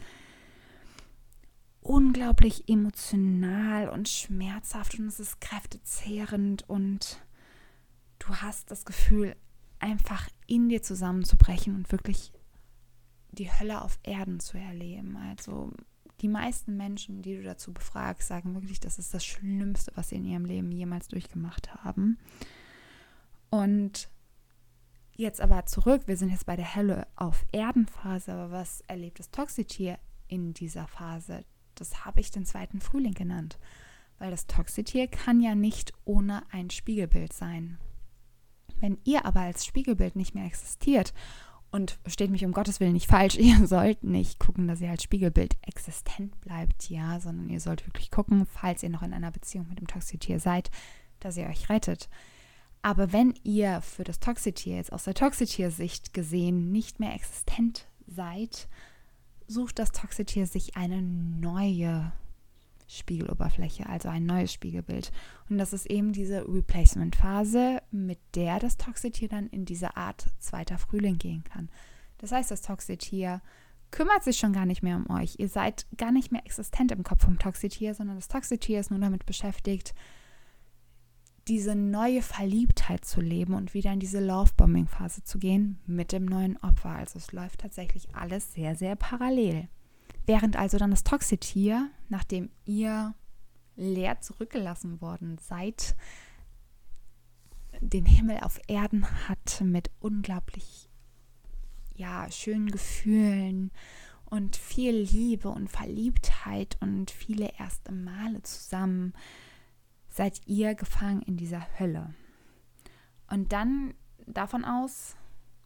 Unglaublich 1.80 2.68
emotional 2.68 3.88
und 3.88 4.08
schmerzhaft 4.08 4.98
und 4.98 5.06
es 5.06 5.20
ist 5.20 5.40
kräftezehrend 5.40 6.68
und 6.68 7.22
du 8.28 8.36
hast 8.36 8.70
das 8.70 8.84
Gefühl, 8.84 9.36
einfach 9.78 10.28
in 10.46 10.68
dir 10.68 10.82
zusammenzubrechen 10.82 11.74
und 11.74 11.90
wirklich 11.90 12.32
die 13.30 13.50
Hölle 13.50 13.82
auf 13.82 13.98
Erden 14.02 14.40
zu 14.40 14.58
erleben. 14.58 15.16
Also 15.16 15.72
die 16.20 16.28
meisten 16.28 16.76
Menschen, 16.76 17.22
die 17.22 17.36
du 17.36 17.42
dazu 17.42 17.72
befragst, 17.72 18.28
sagen 18.28 18.54
wirklich, 18.54 18.80
das 18.80 18.98
ist 18.98 19.14
das 19.14 19.24
Schlimmste, 19.24 19.92
was 19.94 20.10
sie 20.10 20.16
in 20.16 20.24
ihrem 20.24 20.44
Leben 20.44 20.72
jemals 20.72 21.08
durchgemacht 21.08 21.74
haben. 21.74 22.18
Und 23.50 24.10
jetzt 25.14 25.40
aber 25.40 25.64
zurück, 25.66 26.02
wir 26.06 26.16
sind 26.16 26.30
jetzt 26.30 26.46
bei 26.46 26.56
der 26.56 26.74
Hölle 26.74 27.06
auf 27.16 27.46
Erden-Phase, 27.52 28.32
aber 28.32 28.50
was 28.50 28.82
erlebt 28.82 29.20
das 29.20 29.30
Toxitier 29.30 29.98
in 30.26 30.52
dieser 30.52 30.86
Phase? 30.86 31.44
Das 31.76 32.04
habe 32.04 32.20
ich 32.20 32.30
den 32.30 32.44
zweiten 32.44 32.80
Frühling 32.80 33.14
genannt, 33.14 33.58
weil 34.18 34.30
das 34.30 34.46
Toxitier 34.46 35.06
kann 35.06 35.40
ja 35.40 35.54
nicht 35.54 35.92
ohne 36.04 36.42
ein 36.50 36.70
Spiegelbild 36.70 37.32
sein. 37.32 37.78
Wenn 38.80 38.98
ihr 39.04 39.24
aber 39.24 39.40
als 39.40 39.64
Spiegelbild 39.64 40.16
nicht 40.16 40.34
mehr 40.34 40.46
existiert 40.46 41.12
und 41.70 41.98
versteht 42.02 42.30
mich 42.30 42.44
um 42.44 42.52
Gottes 42.52 42.80
Willen 42.80 42.92
nicht 42.92 43.08
falsch, 43.08 43.36
ihr 43.38 43.66
sollt 43.66 44.04
nicht 44.04 44.38
gucken, 44.38 44.68
dass 44.68 44.80
ihr 44.80 44.90
als 44.90 45.02
Spiegelbild 45.02 45.56
existent 45.66 46.40
bleibt, 46.40 46.88
ja, 46.90 47.20
sondern 47.20 47.48
ihr 47.48 47.60
sollt 47.60 47.86
wirklich 47.86 48.10
gucken, 48.10 48.46
falls 48.46 48.82
ihr 48.82 48.90
noch 48.90 49.02
in 49.02 49.12
einer 49.12 49.30
Beziehung 49.30 49.68
mit 49.68 49.80
dem 49.80 49.86
Toxitier 49.86 50.40
seid, 50.40 50.70
dass 51.20 51.36
ihr 51.36 51.46
euch 51.46 51.68
rettet. 51.68 52.08
Aber 52.82 53.12
wenn 53.12 53.34
ihr 53.42 53.80
für 53.80 54.04
das 54.04 54.20
Toxitier 54.20 54.76
jetzt 54.76 54.92
aus 54.92 55.04
der 55.04 55.14
Toxitier-Sicht 55.14 56.14
gesehen 56.14 56.70
nicht 56.70 57.00
mehr 57.00 57.14
existent 57.14 57.86
seid, 58.06 58.68
sucht 59.48 59.78
das 59.78 59.92
Toxitier 59.92 60.46
sich 60.46 60.76
eine 60.76 61.02
neue 61.02 62.12
Spiegeloberfläche, 62.88 63.88
also 63.88 64.08
ein 64.08 64.26
neues 64.26 64.52
Spiegelbild. 64.52 65.12
Und 65.48 65.58
das 65.58 65.72
ist 65.72 65.86
eben 65.86 66.12
diese 66.12 66.48
Replacement-Phase, 66.48 67.82
mit 67.90 68.18
der 68.34 68.58
das 68.58 68.76
Toxitier 68.76 69.28
dann 69.28 69.46
in 69.48 69.64
diese 69.64 69.96
Art 69.96 70.26
zweiter 70.38 70.78
Frühling 70.78 71.18
gehen 71.18 71.44
kann. 71.44 71.68
Das 72.16 72.32
heißt, 72.32 72.50
das 72.50 72.62
Toxitier 72.62 73.42
kümmert 73.90 74.24
sich 74.24 74.38
schon 74.38 74.52
gar 74.52 74.66
nicht 74.66 74.82
mehr 74.82 74.96
um 74.96 75.08
euch. 75.10 75.36
Ihr 75.38 75.48
seid 75.48 75.86
gar 75.96 76.12
nicht 76.12 76.32
mehr 76.32 76.44
existent 76.44 76.90
im 76.90 77.02
Kopf 77.02 77.24
vom 77.24 77.38
Toxitier, 77.38 77.94
sondern 77.94 78.16
das 78.16 78.28
Toxitier 78.28 78.80
ist 78.80 78.90
nur 78.90 79.00
damit 79.00 79.26
beschäftigt, 79.26 79.94
diese 81.46 81.74
neue 81.74 82.20
Verliebtheit 82.20 83.04
zu 83.04 83.20
leben 83.20 83.54
und 83.54 83.72
wieder 83.72 83.92
in 83.92 84.00
diese 84.00 84.24
Love-Bombing-Phase 84.24 85.24
zu 85.24 85.38
gehen 85.38 85.78
mit 85.86 86.12
dem 86.12 86.26
neuen 86.26 86.58
Opfer. 86.58 86.90
Also 86.90 87.18
es 87.18 87.32
läuft 87.32 87.60
tatsächlich 87.60 88.14
alles 88.14 88.52
sehr, 88.52 88.76
sehr 88.76 88.96
parallel. 88.96 89.68
Während 90.28 90.56
also 90.58 90.76
dann 90.76 90.90
das 90.90 91.04
Toxitier, 91.04 91.88
nachdem 92.10 92.50
ihr 92.66 93.14
leer 93.76 94.20
zurückgelassen 94.20 95.00
worden 95.00 95.38
seid, 95.38 95.96
den 97.80 98.04
Himmel 98.04 98.40
auf 98.40 98.60
Erden 98.66 99.06
hat 99.26 99.62
mit 99.62 99.90
unglaublich 100.00 100.90
ja, 101.94 102.30
schönen 102.30 102.70
Gefühlen 102.70 103.70
und 104.26 104.56
viel 104.56 104.96
Liebe 104.96 105.48
und 105.48 105.70
Verliebtheit 105.70 106.76
und 106.80 107.10
viele 107.10 107.50
erste 107.58 107.92
Male 107.92 108.42
zusammen, 108.42 109.14
seid 110.10 110.42
ihr 110.44 110.74
gefangen 110.74 111.22
in 111.22 111.38
dieser 111.38 111.66
Hölle. 111.78 112.12
Und 113.30 113.54
dann 113.54 113.94
davon 114.26 114.66
aus, 114.66 115.16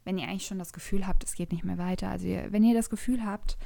wenn 0.04 0.18
ihr 0.18 0.28
eigentlich 0.28 0.46
schon 0.46 0.60
das 0.60 0.72
Gefühl 0.72 1.08
habt, 1.08 1.24
es 1.24 1.34
geht 1.34 1.50
nicht 1.50 1.64
mehr 1.64 1.78
weiter, 1.78 2.10
also 2.10 2.28
ihr, 2.28 2.52
wenn 2.52 2.62
ihr 2.62 2.74
das 2.74 2.90
Gefühl 2.90 3.24
habt, 3.24 3.58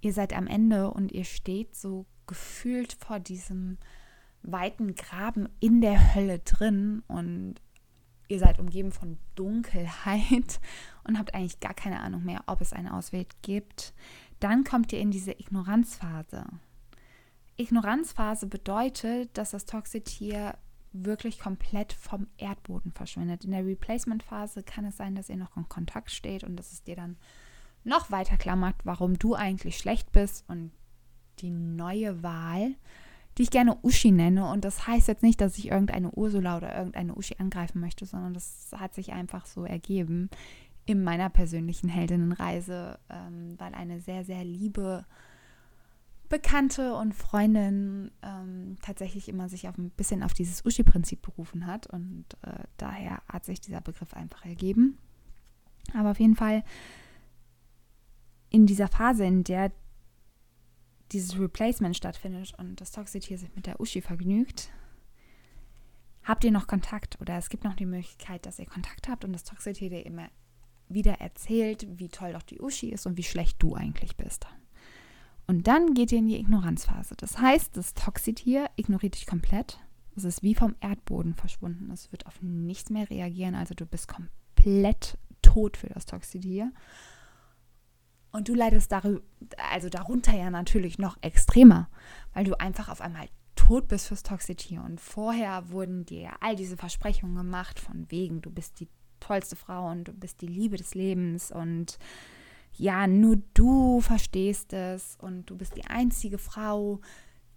ihr 0.00 0.12
seid 0.12 0.32
am 0.32 0.46
Ende 0.46 0.90
und 0.90 1.12
ihr 1.12 1.24
steht 1.24 1.74
so 1.74 2.06
gefühlt 2.26 2.92
vor 2.92 3.20
diesem 3.20 3.78
weiten 4.42 4.94
Graben 4.94 5.48
in 5.60 5.80
der 5.80 6.14
Hölle 6.14 6.38
drin 6.38 7.02
und 7.08 7.56
ihr 8.28 8.38
seid 8.38 8.58
umgeben 8.58 8.92
von 8.92 9.18
Dunkelheit 9.34 10.60
und 11.04 11.18
habt 11.18 11.34
eigentlich 11.34 11.60
gar 11.60 11.74
keine 11.74 12.00
Ahnung 12.00 12.24
mehr, 12.24 12.44
ob 12.46 12.60
es 12.60 12.72
einen 12.72 12.88
Ausweg 12.88 13.28
gibt, 13.42 13.92
dann 14.38 14.64
kommt 14.64 14.92
ihr 14.92 15.00
in 15.00 15.10
diese 15.10 15.32
Ignoranzphase. 15.32 16.46
Ignoranzphase 17.56 18.46
bedeutet, 18.46 19.36
dass 19.36 19.50
das 19.50 19.66
Toxitier 19.66 20.56
wirklich 20.92 21.38
komplett 21.38 21.92
vom 21.92 22.26
Erdboden 22.38 22.92
verschwindet. 22.92 23.44
In 23.44 23.50
der 23.50 23.66
Replacement-Phase 23.66 24.62
kann 24.62 24.86
es 24.86 24.96
sein, 24.96 25.14
dass 25.14 25.28
ihr 25.28 25.36
noch 25.36 25.56
in 25.56 25.68
Kontakt 25.68 26.10
steht 26.10 26.42
und 26.42 26.56
dass 26.56 26.72
es 26.72 26.82
dir 26.82 26.96
dann 26.96 27.16
noch 27.84 28.10
weiter 28.10 28.36
klammert, 28.36 28.76
warum 28.84 29.18
du 29.18 29.34
eigentlich 29.34 29.78
schlecht 29.78 30.12
bist 30.12 30.44
und 30.48 30.70
die 31.38 31.50
neue 31.50 32.22
Wahl, 32.22 32.74
die 33.38 33.42
ich 33.42 33.50
gerne 33.50 33.78
Uschi 33.82 34.10
nenne. 34.10 34.50
Und 34.50 34.64
das 34.64 34.86
heißt 34.86 35.08
jetzt 35.08 35.22
nicht, 35.22 35.40
dass 35.40 35.56
ich 35.56 35.68
irgendeine 35.68 36.10
Ursula 36.10 36.56
oder 36.56 36.76
irgendeine 36.76 37.14
Uschi 37.14 37.36
angreifen 37.38 37.80
möchte, 37.80 38.04
sondern 38.04 38.34
das 38.34 38.70
hat 38.76 38.94
sich 38.94 39.12
einfach 39.12 39.46
so 39.46 39.64
ergeben 39.64 40.28
in 40.86 41.02
meiner 41.04 41.30
persönlichen 41.30 41.88
Heldinnenreise, 41.88 42.98
ähm, 43.08 43.54
weil 43.58 43.74
eine 43.74 44.00
sehr, 44.00 44.24
sehr 44.24 44.44
liebe 44.44 45.04
Bekannte 46.28 46.94
und 46.94 47.12
Freundin 47.14 48.12
ähm, 48.22 48.76
tatsächlich 48.82 49.28
immer 49.28 49.48
sich 49.48 49.68
auf 49.68 49.76
ein 49.78 49.90
bisschen 49.90 50.22
auf 50.22 50.32
dieses 50.32 50.64
Uschi-Prinzip 50.64 51.22
berufen 51.22 51.66
hat. 51.66 51.86
Und 51.88 52.24
äh, 52.42 52.64
daher 52.76 53.22
hat 53.28 53.44
sich 53.44 53.60
dieser 53.60 53.80
Begriff 53.80 54.14
einfach 54.14 54.44
ergeben. 54.44 54.96
Aber 55.92 56.12
auf 56.12 56.20
jeden 56.20 56.36
Fall 56.36 56.62
in 58.50 58.66
dieser 58.66 58.88
Phase, 58.88 59.24
in 59.24 59.44
der 59.44 59.72
dieses 61.12 61.38
Replacement 61.38 61.96
stattfindet 61.96 62.52
und 62.58 62.80
das 62.80 62.92
Toxitier 62.92 63.38
sich 63.38 63.54
mit 63.56 63.66
der 63.66 63.80
Uschi 63.80 64.00
vergnügt, 64.00 64.70
habt 66.22 66.44
ihr 66.44 66.52
noch 66.52 66.66
Kontakt 66.66 67.20
oder 67.20 67.36
es 67.36 67.48
gibt 67.48 67.64
noch 67.64 67.74
die 67.74 67.86
Möglichkeit, 67.86 68.46
dass 68.46 68.58
ihr 68.58 68.66
Kontakt 68.66 69.08
habt 69.08 69.24
und 69.24 69.32
das 69.32 69.44
Toxitier 69.44 69.90
dir 69.90 70.06
immer 70.06 70.28
wieder 70.88 71.14
erzählt, 71.14 71.86
wie 71.98 72.08
toll 72.08 72.32
doch 72.32 72.42
die 72.42 72.60
Uschi 72.60 72.90
ist 72.90 73.06
und 73.06 73.16
wie 73.16 73.22
schlecht 73.22 73.62
du 73.62 73.74
eigentlich 73.74 74.16
bist. 74.16 74.46
Und 75.46 75.66
dann 75.66 75.94
geht 75.94 76.12
ihr 76.12 76.18
in 76.18 76.28
die 76.28 76.38
Ignoranzphase. 76.38 77.16
Das 77.16 77.38
heißt, 77.38 77.76
das 77.76 77.94
Toxitier 77.94 78.70
ignoriert 78.76 79.14
dich 79.16 79.26
komplett. 79.26 79.80
Es 80.14 80.24
ist 80.24 80.42
wie 80.42 80.54
vom 80.54 80.76
Erdboden 80.80 81.34
verschwunden. 81.34 81.90
Es 81.90 82.12
wird 82.12 82.26
auf 82.26 82.40
nichts 82.42 82.90
mehr 82.90 83.10
reagieren. 83.10 83.54
Also 83.54 83.74
du 83.74 83.86
bist 83.86 84.06
komplett 84.06 85.18
tot 85.42 85.76
für 85.76 85.88
das 85.88 86.06
Toxitier. 86.06 86.72
Und 88.32 88.48
du 88.48 88.54
leidest 88.54 88.92
darüber, 88.92 89.20
also 89.70 89.88
darunter 89.88 90.36
ja 90.36 90.50
natürlich 90.50 90.98
noch 90.98 91.16
extremer, 91.20 91.88
weil 92.32 92.44
du 92.44 92.58
einfach 92.58 92.88
auf 92.88 93.00
einmal 93.00 93.28
tot 93.56 93.88
bist 93.88 94.08
fürs 94.08 94.22
Toxitier. 94.22 94.82
Und 94.82 95.00
vorher 95.00 95.70
wurden 95.70 96.04
dir 96.04 96.30
all 96.40 96.56
diese 96.56 96.76
Versprechungen 96.76 97.36
gemacht, 97.36 97.80
von 97.80 98.06
wegen, 98.10 98.40
du 98.40 98.50
bist 98.50 98.80
die 98.80 98.88
tollste 99.18 99.56
Frau 99.56 99.90
und 99.90 100.04
du 100.04 100.12
bist 100.12 100.40
die 100.40 100.46
Liebe 100.46 100.76
des 100.76 100.94
Lebens 100.94 101.52
und 101.52 101.98
ja, 102.72 103.06
nur 103.06 103.36
du 103.52 104.00
verstehst 104.00 104.72
es 104.72 105.16
und 105.20 105.46
du 105.50 105.56
bist 105.56 105.76
die 105.76 105.84
einzige 105.86 106.38
Frau, 106.38 107.00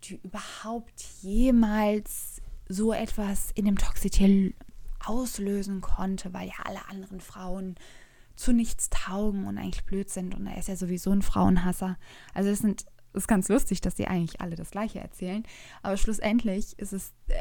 die 0.03 0.19
überhaupt 0.23 1.01
jemals 1.21 2.41
so 2.67 2.93
etwas 2.93 3.51
in 3.51 3.65
dem 3.65 3.77
Toxitier 3.77 4.51
auslösen 5.05 5.81
konnte, 5.81 6.33
weil 6.33 6.47
ja 6.47 6.55
alle 6.63 6.87
anderen 6.89 7.21
Frauen 7.21 7.75
zu 8.35 8.51
nichts 8.53 8.89
taugen 8.89 9.45
und 9.45 9.57
eigentlich 9.57 9.85
blöd 9.85 10.09
sind 10.09 10.35
und 10.35 10.47
er 10.47 10.57
ist 10.57 10.67
ja 10.67 10.75
sowieso 10.75 11.11
ein 11.11 11.21
Frauenhasser. 11.21 11.97
Also 12.33 12.49
es 12.49 12.59
sind 12.59 12.85
ist 13.13 13.27
ganz 13.27 13.47
lustig, 13.47 13.79
dass 13.79 13.93
die 13.93 14.07
eigentlich 14.07 14.41
alle 14.41 14.55
das 14.55 14.71
gleiche 14.71 14.99
erzählen, 14.99 15.43
aber 15.83 15.97
schlussendlich 15.97 16.77
ist 16.79 16.93
es 16.93 17.13
äh, 17.27 17.35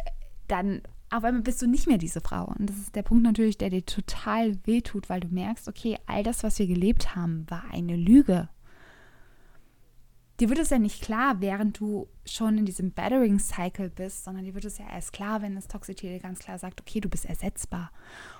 dann 0.48 0.82
auf 1.12 1.24
einmal 1.24 1.42
bist 1.42 1.60
du 1.60 1.66
nicht 1.66 1.86
mehr 1.86 1.98
diese 1.98 2.22
Frau. 2.22 2.46
Und 2.46 2.70
das 2.70 2.78
ist 2.78 2.96
der 2.96 3.02
Punkt 3.02 3.22
natürlich, 3.22 3.58
der 3.58 3.68
dir 3.68 3.84
total 3.84 4.58
wehtut, 4.64 5.10
weil 5.10 5.20
du 5.20 5.28
merkst, 5.28 5.68
okay, 5.68 5.98
all 6.06 6.22
das, 6.22 6.42
was 6.42 6.58
wir 6.58 6.66
gelebt 6.66 7.14
haben, 7.14 7.44
war 7.50 7.64
eine 7.70 7.96
Lüge. 7.96 8.48
Dir 10.40 10.48
wird 10.48 10.58
es 10.58 10.70
ja 10.70 10.78
nicht 10.78 11.02
klar, 11.02 11.40
während 11.40 11.78
du 11.78 12.08
schon 12.24 12.58
in 12.58 12.64
diesem 12.64 12.92
Battering-Cycle 12.92 13.90
bist, 13.90 14.24
sondern 14.24 14.44
dir 14.44 14.54
wird 14.54 14.64
es 14.64 14.78
ja 14.78 14.86
erst 14.90 15.12
klar, 15.12 15.42
wenn 15.42 15.54
das 15.54 15.68
Toxitier 15.68 16.18
ganz 16.18 16.38
klar 16.38 16.58
sagt, 16.58 16.80
okay, 16.80 17.00
du 17.00 17.08
bist 17.08 17.26
ersetzbar. 17.26 17.92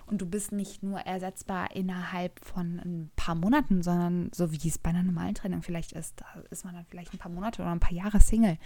Und 0.07 0.21
du 0.23 0.27
bist 0.27 0.53
nicht 0.53 0.83
nur 0.83 1.01
ersetzbar 1.01 1.75
innerhalb 1.77 2.45
von 2.45 2.81
ein 2.81 3.11
paar 3.15 3.35
Monaten, 3.35 3.83
sondern 3.83 4.31
so 4.35 4.53
wie 4.53 4.69
es 4.69 4.79
bei 4.79 4.91
einer 4.91 5.03
normalen 5.03 5.35
Trennung 5.35 5.63
vielleicht 5.63 5.93
ist, 5.93 6.21
da 6.21 6.41
ist 6.51 6.65
man 6.65 6.75
dann 6.75 6.87
vielleicht 6.87 7.13
ein 7.13 7.19
paar 7.19 7.31
Monate 7.31 7.63
oder 7.63 7.71
ein 7.71 7.81
paar 7.81 7.93
Jahre 7.93 8.21
Single 8.21 8.59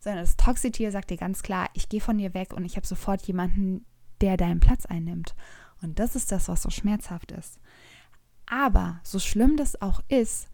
sondern 0.00 0.22
das 0.22 0.36
Toxitier 0.36 0.92
sagt 0.92 1.10
dir 1.10 1.16
ganz 1.16 1.42
klar, 1.42 1.68
ich 1.74 1.88
gehe 1.88 2.00
von 2.00 2.18
dir 2.18 2.34
weg 2.34 2.52
und 2.52 2.64
ich 2.64 2.76
habe 2.76 2.86
sofort 2.86 3.22
jemanden, 3.26 3.84
der 4.20 4.36
deinen 4.36 4.60
Platz 4.60 4.86
einnimmt. 4.86 5.34
Und 5.82 5.98
das 5.98 6.16
ist 6.16 6.32
das, 6.32 6.48
was 6.48 6.62
so 6.62 6.70
schmerzhaft 6.70 7.32
ist. 7.32 7.58
Aber 8.46 9.00
so 9.02 9.18
schlimm 9.18 9.56
das 9.56 9.80
auch 9.82 10.00
ist, 10.08 10.48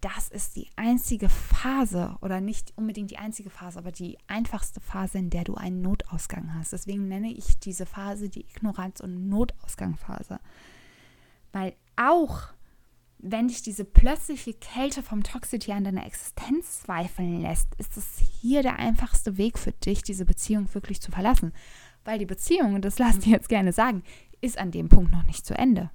das 0.00 0.28
ist 0.28 0.56
die 0.56 0.68
einzige 0.76 1.28
Phase 1.28 2.16
oder 2.20 2.40
nicht 2.40 2.72
unbedingt 2.76 3.10
die 3.10 3.18
einzige 3.18 3.50
Phase, 3.50 3.78
aber 3.78 3.92
die 3.92 4.18
einfachste 4.26 4.80
Phase, 4.80 5.18
in 5.18 5.30
der 5.30 5.44
du 5.44 5.54
einen 5.54 5.82
Notausgang 5.82 6.54
hast. 6.54 6.72
Deswegen 6.72 7.08
nenne 7.08 7.32
ich 7.32 7.58
diese 7.58 7.86
Phase 7.86 8.28
die 8.28 8.46
Ignoranz- 8.46 9.02
und 9.02 9.28
Notausgangphase. 9.28 10.38
Weil 11.52 11.74
auch 11.96 12.48
wenn 13.18 13.48
dich 13.48 13.62
diese 13.62 13.84
plötzliche 13.84 14.54
Kälte 14.54 15.02
vom 15.02 15.24
Toxity 15.24 15.72
an 15.72 15.84
deiner 15.84 16.06
Existenz 16.06 16.82
zweifeln 16.82 17.40
lässt, 17.40 17.74
ist 17.76 17.96
es 17.96 18.18
hier 18.40 18.62
der 18.62 18.78
einfachste 18.78 19.36
Weg 19.36 19.58
für 19.58 19.72
dich, 19.72 20.02
diese 20.02 20.24
Beziehung 20.24 20.72
wirklich 20.72 21.00
zu 21.00 21.10
verlassen. 21.10 21.52
Weil 22.04 22.20
die 22.20 22.26
Beziehung, 22.26 22.74
und 22.74 22.84
das 22.84 22.98
lassen 22.98 23.20
die 23.22 23.30
jetzt 23.30 23.48
gerne 23.48 23.72
sagen, 23.72 24.04
ist 24.40 24.58
an 24.58 24.70
dem 24.70 24.88
Punkt 24.88 25.10
noch 25.10 25.24
nicht 25.24 25.44
zu 25.44 25.58
Ende. 25.58 25.90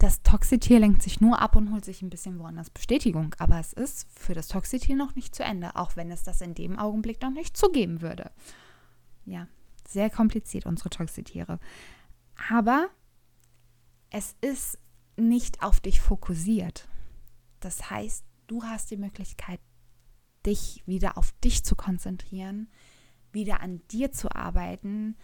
Das 0.00 0.22
Toxitier 0.22 0.80
lenkt 0.80 1.02
sich 1.02 1.20
nur 1.20 1.42
ab 1.42 1.56
und 1.56 1.72
holt 1.72 1.84
sich 1.84 2.00
ein 2.00 2.08
bisschen 2.08 2.38
woanders 2.38 2.70
Bestätigung. 2.70 3.34
Aber 3.38 3.60
es 3.60 3.74
ist 3.74 4.08
für 4.18 4.32
das 4.32 4.48
Toxitier 4.48 4.96
noch 4.96 5.14
nicht 5.14 5.34
zu 5.34 5.44
Ende, 5.44 5.76
auch 5.76 5.94
wenn 5.94 6.10
es 6.10 6.22
das 6.22 6.40
in 6.40 6.54
dem 6.54 6.78
Augenblick 6.78 7.20
noch 7.20 7.30
nicht 7.30 7.54
zugeben 7.54 8.00
würde. 8.00 8.30
Ja, 9.26 9.46
sehr 9.86 10.08
kompliziert, 10.08 10.64
unsere 10.64 10.88
Toxitiere. 10.88 11.60
Aber 12.48 12.88
es 14.08 14.36
ist 14.40 14.78
nicht 15.18 15.62
auf 15.62 15.80
dich 15.80 16.00
fokussiert. 16.00 16.88
Das 17.60 17.90
heißt, 17.90 18.24
du 18.46 18.62
hast 18.62 18.90
die 18.90 18.96
Möglichkeit, 18.96 19.60
dich 20.46 20.82
wieder 20.86 21.18
auf 21.18 21.32
dich 21.44 21.62
zu 21.62 21.76
konzentrieren, 21.76 22.70
wieder 23.32 23.60
an 23.60 23.82
dir 23.88 24.12
zu 24.12 24.34
arbeiten, 24.34 25.18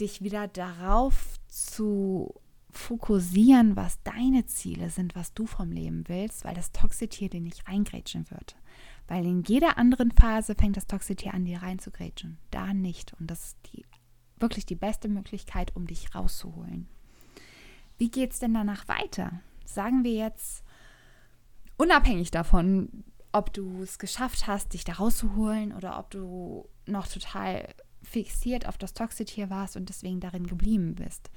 dich 0.00 0.20
wieder 0.20 0.48
darauf 0.48 1.38
zu 1.46 2.40
fokussieren, 2.78 3.76
was 3.76 4.02
deine 4.02 4.46
Ziele 4.46 4.90
sind, 4.90 5.14
was 5.14 5.32
du 5.34 5.46
vom 5.46 5.70
Leben 5.70 6.04
willst, 6.08 6.44
weil 6.44 6.54
das 6.54 6.72
Toxitier 6.72 7.28
dir 7.28 7.40
nicht 7.40 7.68
reingrätschen 7.68 8.30
wird. 8.30 8.56
Weil 9.06 9.26
in 9.26 9.42
jeder 9.42 9.78
anderen 9.78 10.10
Phase 10.12 10.54
fängt 10.54 10.76
das 10.76 10.86
Toxitier 10.86 11.34
an, 11.34 11.44
dir 11.44 11.62
reinzugrätschen. 11.62 12.38
Da 12.50 12.72
nicht. 12.72 13.14
Und 13.20 13.30
das 13.30 13.48
ist 13.48 13.58
die, 13.72 13.84
wirklich 14.38 14.66
die 14.66 14.74
beste 14.74 15.08
Möglichkeit, 15.08 15.76
um 15.76 15.86
dich 15.86 16.14
rauszuholen. 16.14 16.88
Wie 17.98 18.10
geht 18.10 18.32
es 18.32 18.38
denn 18.38 18.54
danach 18.54 18.88
weiter? 18.88 19.40
Sagen 19.64 20.04
wir 20.04 20.14
jetzt, 20.14 20.64
unabhängig 21.76 22.30
davon, 22.30 23.04
ob 23.32 23.52
du 23.52 23.82
es 23.82 23.98
geschafft 23.98 24.46
hast, 24.46 24.74
dich 24.74 24.84
da 24.84 24.94
rauszuholen 24.94 25.72
oder 25.72 25.98
ob 25.98 26.10
du 26.10 26.68
noch 26.86 27.06
total 27.06 27.74
fixiert 28.02 28.66
auf 28.66 28.78
das 28.78 28.94
Toxitier 28.94 29.50
warst 29.50 29.76
und 29.76 29.88
deswegen 29.88 30.20
darin 30.20 30.46
geblieben 30.46 30.94
bist. 30.94 31.30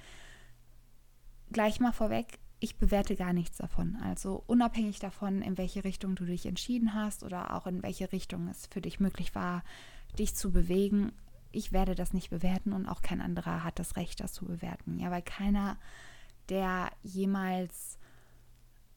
Gleich 1.52 1.80
mal 1.80 1.94
vorweg, 1.94 2.40
ich 2.60 2.78
bewerte 2.78 3.16
gar 3.16 3.34
nichts 3.34 3.58
davon. 3.58 3.96
Also 3.98 4.44
unabhängig 4.48 5.00
davon, 5.00 5.42
in 5.42 5.58
welche 5.58 5.84
Richtung 5.84 6.16
du 6.16 6.26
dich 6.26 6.46
entschieden 6.46 6.94
hast 6.94 7.24
oder 7.24 7.54
auch 7.56 7.68
in 7.68 7.84
welche 7.84 8.12
Richtung 8.12 8.48
es 8.48 8.68
für 8.68 8.82
dich 8.82 9.00
möglich 9.00 9.36
war, 9.36 9.64
dich 10.18 10.36
zu 10.36 10.52
bewegen, 10.52 11.12
ich 11.52 11.72
werde 11.72 11.96
das 11.96 12.14
nicht 12.14 12.30
bewerten 12.30 12.74
und 12.74 12.88
auch 12.88 13.02
kein 13.02 13.22
anderer 13.22 13.64
hat 13.64 13.80
das 13.80 13.96
Recht, 13.96 14.20
das 14.20 14.34
zu 14.34 14.46
bewerten. 14.46 15.00
Ja, 15.00 15.12
weil 15.12 15.22
keiner 15.22 15.78
der 16.50 16.92
jemals 17.04 17.98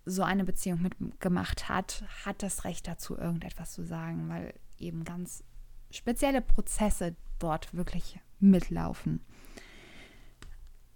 so 0.04 0.22
eine 0.22 0.44
Beziehung 0.44 0.82
mitgemacht 0.82 1.68
hat, 1.68 2.04
hat 2.24 2.42
das 2.42 2.64
Recht 2.64 2.86
dazu, 2.86 3.16
irgendetwas 3.16 3.72
zu 3.72 3.84
sagen, 3.84 4.28
weil 4.28 4.54
eben 4.78 5.04
ganz 5.04 5.44
spezielle 5.90 6.40
Prozesse 6.40 7.16
dort 7.38 7.74
wirklich 7.74 8.18
mitlaufen. 8.38 9.20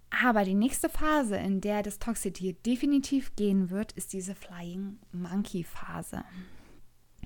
Aber 0.09 0.45
die 0.45 0.53
nächste 0.53 0.89
Phase, 0.89 1.35
in 1.37 1.61
der 1.61 1.83
das 1.83 1.99
Toxitier 1.99 2.53
definitiv 2.53 3.35
gehen 3.35 3.69
wird, 3.69 3.91
ist 3.93 4.13
diese 4.13 4.35
Flying 4.35 4.99
Monkey 5.11 5.63
Phase. 5.63 6.23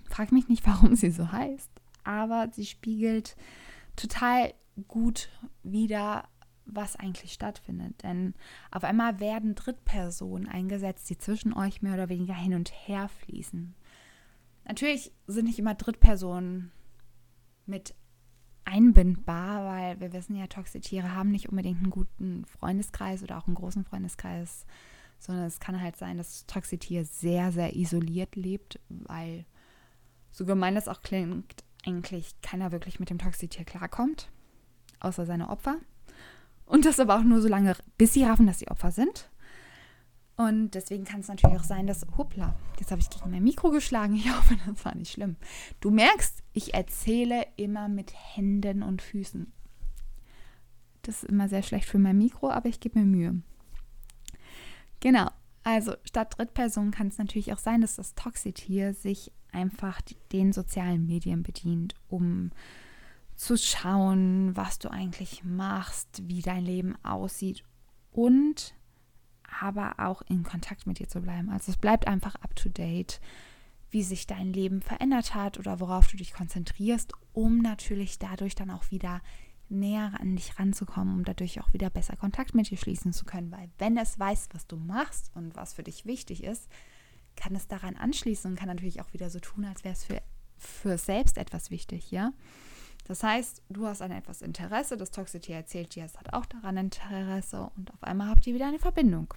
Frag 0.06 0.32
mich 0.32 0.48
nicht, 0.48 0.66
warum 0.66 0.96
sie 0.96 1.12
so 1.12 1.32
heißt, 1.32 1.70
aber 2.04 2.50
sie 2.52 2.66
spiegelt 2.66 3.36
total 3.96 4.54
gut 4.88 5.30
wieder, 5.62 6.28
was 6.66 6.96
eigentlich 6.96 7.34
stattfindet. 7.34 8.04
Denn 8.04 8.34
auf 8.72 8.84
einmal 8.84 9.20
werden 9.20 9.56
Drittpersonen 9.56 10.48
eingesetzt, 10.48 11.10
die 11.10 11.18
zwischen 11.18 11.54
euch 11.54 11.82
mehr 11.82 11.94
oder 11.94 12.10
weniger 12.10 12.34
hin 12.34 12.54
und 12.54 12.72
her 12.88 13.10
fließen. 13.10 13.76
Natürlich 14.66 15.12
sind 15.28 15.46
nicht 15.46 15.60
immer 15.60 15.76
Drittpersonen 15.76 16.72
mit 17.66 17.94
einbindbar, 18.70 19.66
weil 19.66 20.00
wir 20.00 20.14
wissen 20.14 20.36
ja, 20.36 20.48
Toxitiere 20.48 21.16
haben 21.16 21.32
nicht 21.32 21.50
unbedingt 21.50 21.80
einen 21.80 21.90
guten 21.90 22.46
Freundeskreis 22.46 23.24
oder 23.24 23.38
auch 23.38 23.48
einen 23.48 23.56
großen 23.56 23.84
Freundeskreis, 23.84 24.66
sondern 25.20 25.46
es 25.46 25.60
kann 25.60 25.82
halt 25.82 25.98
sein, 25.98 26.18
dass 26.18 26.30
das 26.30 26.46
Toxitier 26.46 27.06
sehr, 27.06 27.52
sehr 27.52 27.76
isoliert 27.76 28.36
lebt, 28.36 28.80
weil 28.90 29.46
so 30.32 30.46
gemein 30.46 30.76
das 30.76 30.88
auch 30.88 31.02
klingt, 31.02 31.64
eigentlich 31.86 32.40
keiner 32.42 32.72
wirklich 32.72 33.00
mit 33.00 33.10
dem 33.10 33.20
Toxitier 33.20 33.66
klarkommt, 33.66 34.30
außer 35.00 35.26
seine 35.26 35.50
Opfer. 35.50 35.78
Und 36.66 36.86
das 36.86 37.00
aber 37.00 37.18
auch 37.18 37.24
nur 37.24 37.42
so 37.42 37.48
lange, 37.48 37.76
bis 37.98 38.14
sie 38.14 38.24
raffen, 38.24 38.48
dass 38.48 38.60
sie 38.60 38.68
Opfer 38.68 38.92
sind. 38.92 39.29
Und 40.40 40.74
deswegen 40.74 41.04
kann 41.04 41.20
es 41.20 41.28
natürlich 41.28 41.60
auch 41.60 41.66
sein, 41.66 41.86
dass, 41.86 42.08
hoppla, 42.18 42.56
jetzt 42.80 42.92
habe 42.92 43.02
ich 43.02 43.10
gegen 43.10 43.30
mein 43.30 43.44
Mikro 43.44 43.72
geschlagen. 43.72 44.16
Ich 44.16 44.34
hoffe, 44.38 44.58
das 44.66 44.86
war 44.86 44.96
nicht 44.96 45.12
schlimm. 45.12 45.36
Du 45.82 45.92
merkst, 45.92 46.44
ich 46.54 46.74
erzähle 46.74 47.46
immer 47.58 47.90
mit 47.90 48.14
Händen 48.16 48.82
und 48.82 49.02
Füßen. 49.02 49.52
Das 51.02 51.24
ist 51.24 51.30
immer 51.30 51.50
sehr 51.50 51.62
schlecht 51.62 51.90
für 51.90 52.00
mein 52.00 52.18
Mikro, 52.18 52.52
aber 52.52 52.70
ich 52.70 52.80
gebe 52.80 53.00
mir 53.00 53.06
Mühe. 53.06 53.42
Genau, 55.02 55.30
also 55.66 55.96
statt 56.06 56.36
Drittperson 56.38 56.92
kann 56.92 57.08
es 57.08 57.18
natürlich 57.18 57.52
auch 57.52 57.60
sein, 57.60 57.82
dass 57.82 57.98
das 57.98 58.16
Toxitier 58.16 58.94
sich 58.94 59.34
einfach 59.52 60.00
den 60.32 60.54
sozialen 60.54 61.06
Medien 61.06 61.44
bedient, 61.44 61.96
um 62.08 62.52
zu 63.36 63.58
schauen, 63.58 64.56
was 64.56 64.80
du 64.80 64.90
eigentlich 64.90 65.44
machst, 65.44 66.30
wie 66.30 66.42
dein 66.42 66.64
Leben 66.64 66.96
aussieht 67.04 67.66
und 68.14 68.74
aber 69.62 69.96
auch 69.98 70.22
in 70.24 70.44
Kontakt 70.44 70.88
mit 70.88 71.00
dir 71.00 71.08
zu 71.08 71.22
bleiben. 71.22 71.50
Also 71.50 71.72
es 71.72 71.78
bleibt 71.78 72.08
einfach 72.08 72.36
up-to-date, 72.36 73.20
wie 73.92 74.04
sich 74.04 74.28
dein 74.28 74.54
Leben 74.54 74.82
verändert 74.82 75.34
hat 75.34 75.58
oder 75.58 75.80
worauf 75.80 76.08
du 76.08 76.18
dich 76.18 76.34
konzentrierst, 76.34 77.14
um 77.34 77.60
natürlich 77.60 78.20
dadurch 78.20 78.56
dann 78.56 78.70
auch 78.70 78.92
wieder 78.92 79.22
näher 79.70 80.14
an 80.20 80.36
dich 80.36 80.60
ranzukommen, 80.60 81.14
um 81.16 81.24
dadurch 81.24 81.62
auch 81.62 81.74
wieder 81.74 81.90
besser 81.90 82.16
Kontakt 82.16 82.56
mit 82.56 82.70
dir 82.70 82.78
schließen 82.78 83.14
zu 83.14 83.26
können. 83.26 83.52
Weil 83.52 83.70
wenn 83.78 83.98
es 83.98 84.20
weiß, 84.20 84.50
was 84.54 84.68
du 84.68 84.78
machst 84.78 85.32
und 85.36 85.56
was 85.56 85.74
für 85.74 85.84
dich 85.84 86.06
wichtig 86.06 86.44
ist, 86.44 86.68
kann 87.36 87.56
es 87.56 87.68
daran 87.68 87.96
anschließen 87.96 88.52
und 88.52 88.58
kann 88.58 88.68
natürlich 88.68 89.02
auch 89.02 89.14
wieder 89.14 89.30
so 89.30 89.40
tun, 89.40 89.66
als 89.66 89.84
wäre 89.84 89.94
es 89.94 90.04
für, 90.04 90.22
für 90.58 90.98
selbst 90.98 91.38
etwas 91.38 91.72
wichtig, 91.72 92.12
ja. 92.12 92.34
Das 93.10 93.24
heißt, 93.24 93.64
du 93.70 93.88
hast 93.88 94.04
an 94.04 94.12
etwas 94.12 94.44
Interesse, 94.44 94.96
das 94.96 95.10
Toxity 95.10 95.52
erzählt 95.52 95.96
dir, 95.96 96.06
es 96.06 96.16
hat 96.16 96.32
auch 96.32 96.46
daran 96.46 96.78
Interesse 96.78 97.72
und 97.76 97.92
auf 97.92 98.04
einmal 98.04 98.30
habt 98.30 98.46
ihr 98.46 98.54
wieder 98.54 98.68
eine 98.68 98.78
Verbindung. 98.78 99.34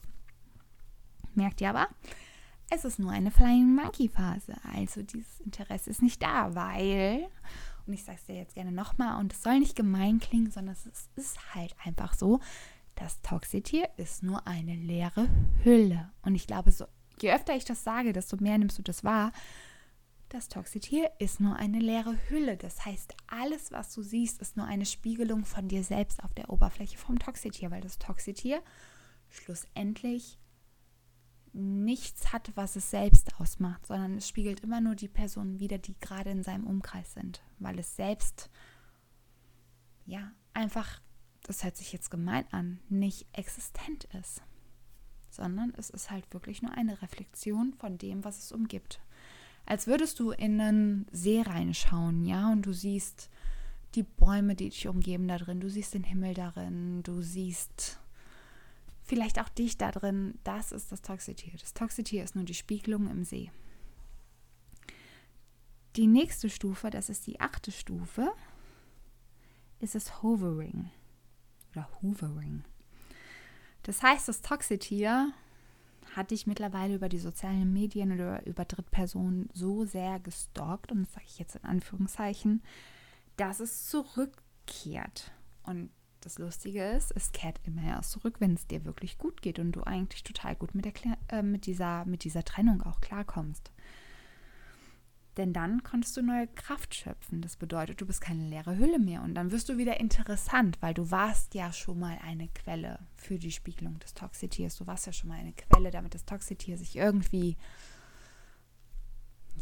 Merkt 1.35 1.62
ihr 1.62 1.70
aber, 1.70 1.88
es 2.68 2.85
ist 2.85 2.98
nur 2.98 3.12
eine 3.12 3.30
Flying 3.30 3.74
Monkey 3.74 4.11
Phase. 4.11 4.56
Also 4.76 5.02
dieses 5.02 5.40
Interesse 5.40 5.88
ist 5.88 6.02
nicht 6.02 6.22
da, 6.22 6.54
weil, 6.54 7.26
und 7.87 7.94
ich 7.94 8.04
sage 8.04 8.18
es 8.20 8.26
dir 8.26 8.35
jetzt 8.35 8.54
gerne 8.56 8.72
nochmal, 8.72 9.18
und 9.18 9.32
es 9.32 9.42
soll 9.42 9.58
nicht 9.58 9.74
gemein 9.74 10.20
klingen, 10.20 10.50
sondern 10.50 10.74
es 10.74 11.08
ist 11.16 11.54
halt 11.54 11.74
einfach 11.82 12.12
so, 12.12 12.40
das 12.96 13.22
Toxitier 13.22 13.88
ist 13.96 14.22
nur 14.22 14.46
eine 14.46 14.74
leere 14.74 15.30
Hülle. 15.64 16.11
Und 16.20 16.35
ich 16.35 16.46
glaube, 16.46 16.72
so, 16.72 16.85
je 17.22 17.32
öfter 17.32 17.56
ich 17.56 17.64
das 17.64 17.85
sage, 17.85 18.12
desto 18.12 18.37
mehr 18.37 18.58
nimmst 18.58 18.76
du 18.76 18.82
das 18.82 19.02
wahr. 19.02 19.32
Das 20.33 20.49
Toxitier 20.49 21.11
ist 21.18 21.40
nur 21.40 21.57
eine 21.57 21.79
leere 21.79 22.16
Hülle. 22.31 22.57
Das 22.57 22.87
heißt, 22.87 23.14
alles, 23.27 23.71
was 23.71 23.92
du 23.92 24.01
siehst, 24.01 24.40
ist 24.40 24.57
nur 24.57 24.64
eine 24.64 24.87
Spiegelung 24.87 25.45
von 25.45 25.68
dir 25.68 25.85
selbst 25.85 26.25
auf 26.25 26.33
der 26.33 26.49
Oberfläche 26.49 26.97
vom 26.97 27.18
Toxitier, 27.18 27.71
weil 27.71 27.83
das 27.83 27.99
Toxitier 27.99 28.62
schlussendlich 29.29 30.38
nichts 31.53 32.33
hat, 32.33 32.51
was 32.55 32.77
es 32.77 32.90
selbst 32.90 33.38
ausmacht, 33.38 33.85
sondern 33.85 34.16
es 34.16 34.27
spiegelt 34.27 34.61
immer 34.61 34.81
nur 34.81 34.95
die 34.95 35.09
Personen 35.09 35.61
wieder, 35.61 35.77
die 35.77 35.99
gerade 36.01 36.31
in 36.31 36.42
seinem 36.42 36.66
Umkreis 36.66 37.12
sind, 37.12 37.42
weil 37.59 37.79
es 37.79 37.95
selbst 37.95 38.49
ja 40.07 40.33
einfach 40.55 41.03
das 41.42 41.62
hört 41.62 41.77
sich 41.77 41.92
jetzt 41.92 42.11
gemein 42.11 42.47
an, 42.53 42.81
nicht 42.88 43.27
existent 43.33 44.05
ist, 44.18 44.40
sondern 45.29 45.75
es 45.77 45.90
ist 45.90 46.11
halt 46.11 46.33
wirklich 46.33 46.62
nur 46.62 46.73
eine 46.73 47.03
Reflexion 47.03 47.75
von 47.75 47.99
dem, 47.99 48.25
was 48.25 48.38
es 48.38 48.53
umgibt. 48.53 49.03
Als 49.64 49.87
würdest 49.87 50.18
du 50.20 50.31
in 50.31 50.61
einen 50.61 51.07
See 51.12 51.40
reinschauen, 51.40 52.25
ja, 52.25 52.51
und 52.51 52.66
du 52.66 52.72
siehst 52.72 53.31
die 53.94 54.03
Bäume, 54.03 54.55
die 54.55 54.70
dich 54.70 54.88
umgeben 54.88 55.29
da 55.29 55.38
drin, 55.38 55.61
du 55.61 55.70
siehst 55.70 55.94
den 55.94 56.05
Himmel 56.05 56.35
darin, 56.35 57.03
du 57.03 57.22
siehst 57.22 58.01
vielleicht 59.03 59.40
auch 59.40 59.48
dich 59.48 59.77
da 59.77 59.90
drin. 59.92 60.38
Das 60.44 60.72
ist 60.72 60.90
das 60.92 61.03
Toxitier. 61.03 61.53
Das 61.61 61.75
Toxitier 61.75 62.25
ist 62.25 62.35
nur 62.35 62.44
die 62.44 62.55
Spiegelung 62.55 63.09
im 63.11 63.25
See. 63.25 63.51
Die 65.96 66.07
nächste 66.07 66.48
Stufe, 66.48 66.88
das 66.88 67.11
ist 67.11 67.27
die 67.27 67.40
achte 67.40 67.70
Stufe, 67.70 68.33
ist 69.81 69.94
es 69.94 70.22
Hovering 70.22 70.90
oder 71.72 71.88
Hoovering. 72.01 72.64
Das 73.83 74.03
heißt, 74.03 74.29
das 74.29 74.40
Toxitier 74.40 75.33
hat 76.15 76.31
dich 76.31 76.47
mittlerweile 76.47 76.95
über 76.95 77.09
die 77.09 77.19
sozialen 77.19 77.73
Medien 77.73 78.12
oder 78.12 78.45
über 78.47 78.65
Drittpersonen 78.65 79.49
so 79.53 79.85
sehr 79.85 80.21
gestalkt, 80.21 80.93
und 80.93 81.03
das 81.03 81.15
sage 81.15 81.27
ich 81.27 81.38
jetzt 81.38 81.57
in 81.57 81.65
Anführungszeichen, 81.65 82.62
dass 83.37 83.61
es 83.61 83.87
zurückkehrt. 83.87 85.33
Und 85.62 85.91
das 86.21 86.38
Lustige 86.38 86.85
ist, 86.85 87.12
es 87.17 87.33
kehrt 87.33 87.61
immer 87.65 87.83
erst 87.83 88.12
zurück, 88.12 88.37
wenn 88.38 88.55
es 88.55 88.67
dir 88.67 88.85
wirklich 88.85 89.19
gut 89.19 89.43
geht 89.43 89.59
und 89.59 89.73
du 89.73 89.83
eigentlich 89.83 90.23
total 90.23 90.55
gut 90.55 90.75
mit, 90.75 90.85
der, 90.85 90.93
äh, 91.29 91.43
mit, 91.43 91.67
dieser, 91.67 92.05
mit 92.05 92.25
dieser 92.25 92.45
Trennung 92.45 92.83
auch 92.83 93.01
klarkommst. 93.01 93.73
Denn 95.37 95.55
dann 95.55 95.83
konntest 95.83 96.16
du 96.16 96.23
neue 96.23 96.47
Kraft 96.47 96.95
schöpfen. 96.95 97.40
Das 97.40 97.57
bedeutet, 97.57 98.01
du 98.01 98.07
bist 98.07 98.21
keine 98.21 98.47
leere 98.49 98.77
Hülle 98.77 98.99
mehr. 98.99 99.23
Und 99.23 99.35
dann 99.35 99.51
wirst 99.51 99.68
du 99.68 99.79
wieder 99.79 99.99
interessant, 99.99 100.77
weil 100.81 100.92
du 100.92 101.11
warst 101.11 101.55
ja 101.55 101.73
schon 101.73 101.99
mal 101.99 102.18
eine 102.23 102.49
Quelle 102.49 102.99
für 103.16 103.38
die 103.38 103.53
Spiegelung 103.53 103.99
des 103.99 104.12
Toxitiers. 104.12 104.77
Du 104.77 104.87
warst 104.87 105.07
ja 105.07 105.12
schon 105.12 105.29
mal 105.29 105.38
eine 105.38 105.55
Quelle, 105.55 105.90
damit 105.90 106.14
das 106.14 106.27
Toxitier 106.27 106.77
sich 106.77 106.97
irgendwie, 106.97 107.57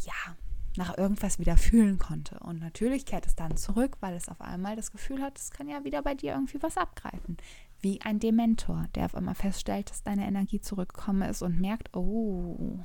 ja, 0.04 0.37
nach 0.76 0.96
irgendwas 0.96 1.38
wieder 1.38 1.56
fühlen 1.56 1.98
konnte. 1.98 2.38
Und 2.40 2.61
natürlich 2.61 3.06
kehrt 3.06 3.26
es 3.26 3.37
dann 3.37 3.56
zurück, 3.56 3.96
weil 4.00 4.14
es 4.14 4.28
auf 4.28 4.40
einmal 4.40 4.76
das 4.76 4.90
Gefühl 4.90 5.22
hat, 5.22 5.38
es 5.38 5.50
kann 5.50 5.68
ja 5.68 5.85
wieder 5.85 6.02
bei 6.02 6.14
dir 6.14 6.33
irgendwie 6.33 6.62
was 6.62 6.76
abgreifen. 6.76 7.37
Wie 7.80 8.00
ein 8.02 8.18
Dementor, 8.18 8.87
der 8.94 9.06
auf 9.06 9.14
einmal 9.14 9.35
feststellt, 9.35 9.90
dass 9.90 10.02
deine 10.02 10.26
Energie 10.26 10.61
zurückgekommen 10.61 11.28
ist 11.28 11.42
und 11.42 11.61
merkt, 11.61 11.94
oh, 11.96 12.80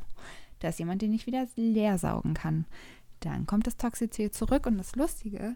da 0.65 0.69
ist 0.69 0.79
jemand, 0.79 1.03
den 1.03 1.13
ich 1.13 1.27
wieder 1.27 1.47
leer 1.55 1.99
saugen 1.99 2.33
kann. 2.33 2.65
Dann 3.19 3.45
kommt 3.45 3.67
das 3.67 3.77
Toxizität 3.77 4.33
zurück 4.33 4.65
und 4.65 4.79
das 4.79 4.95
Lustige, 4.95 5.55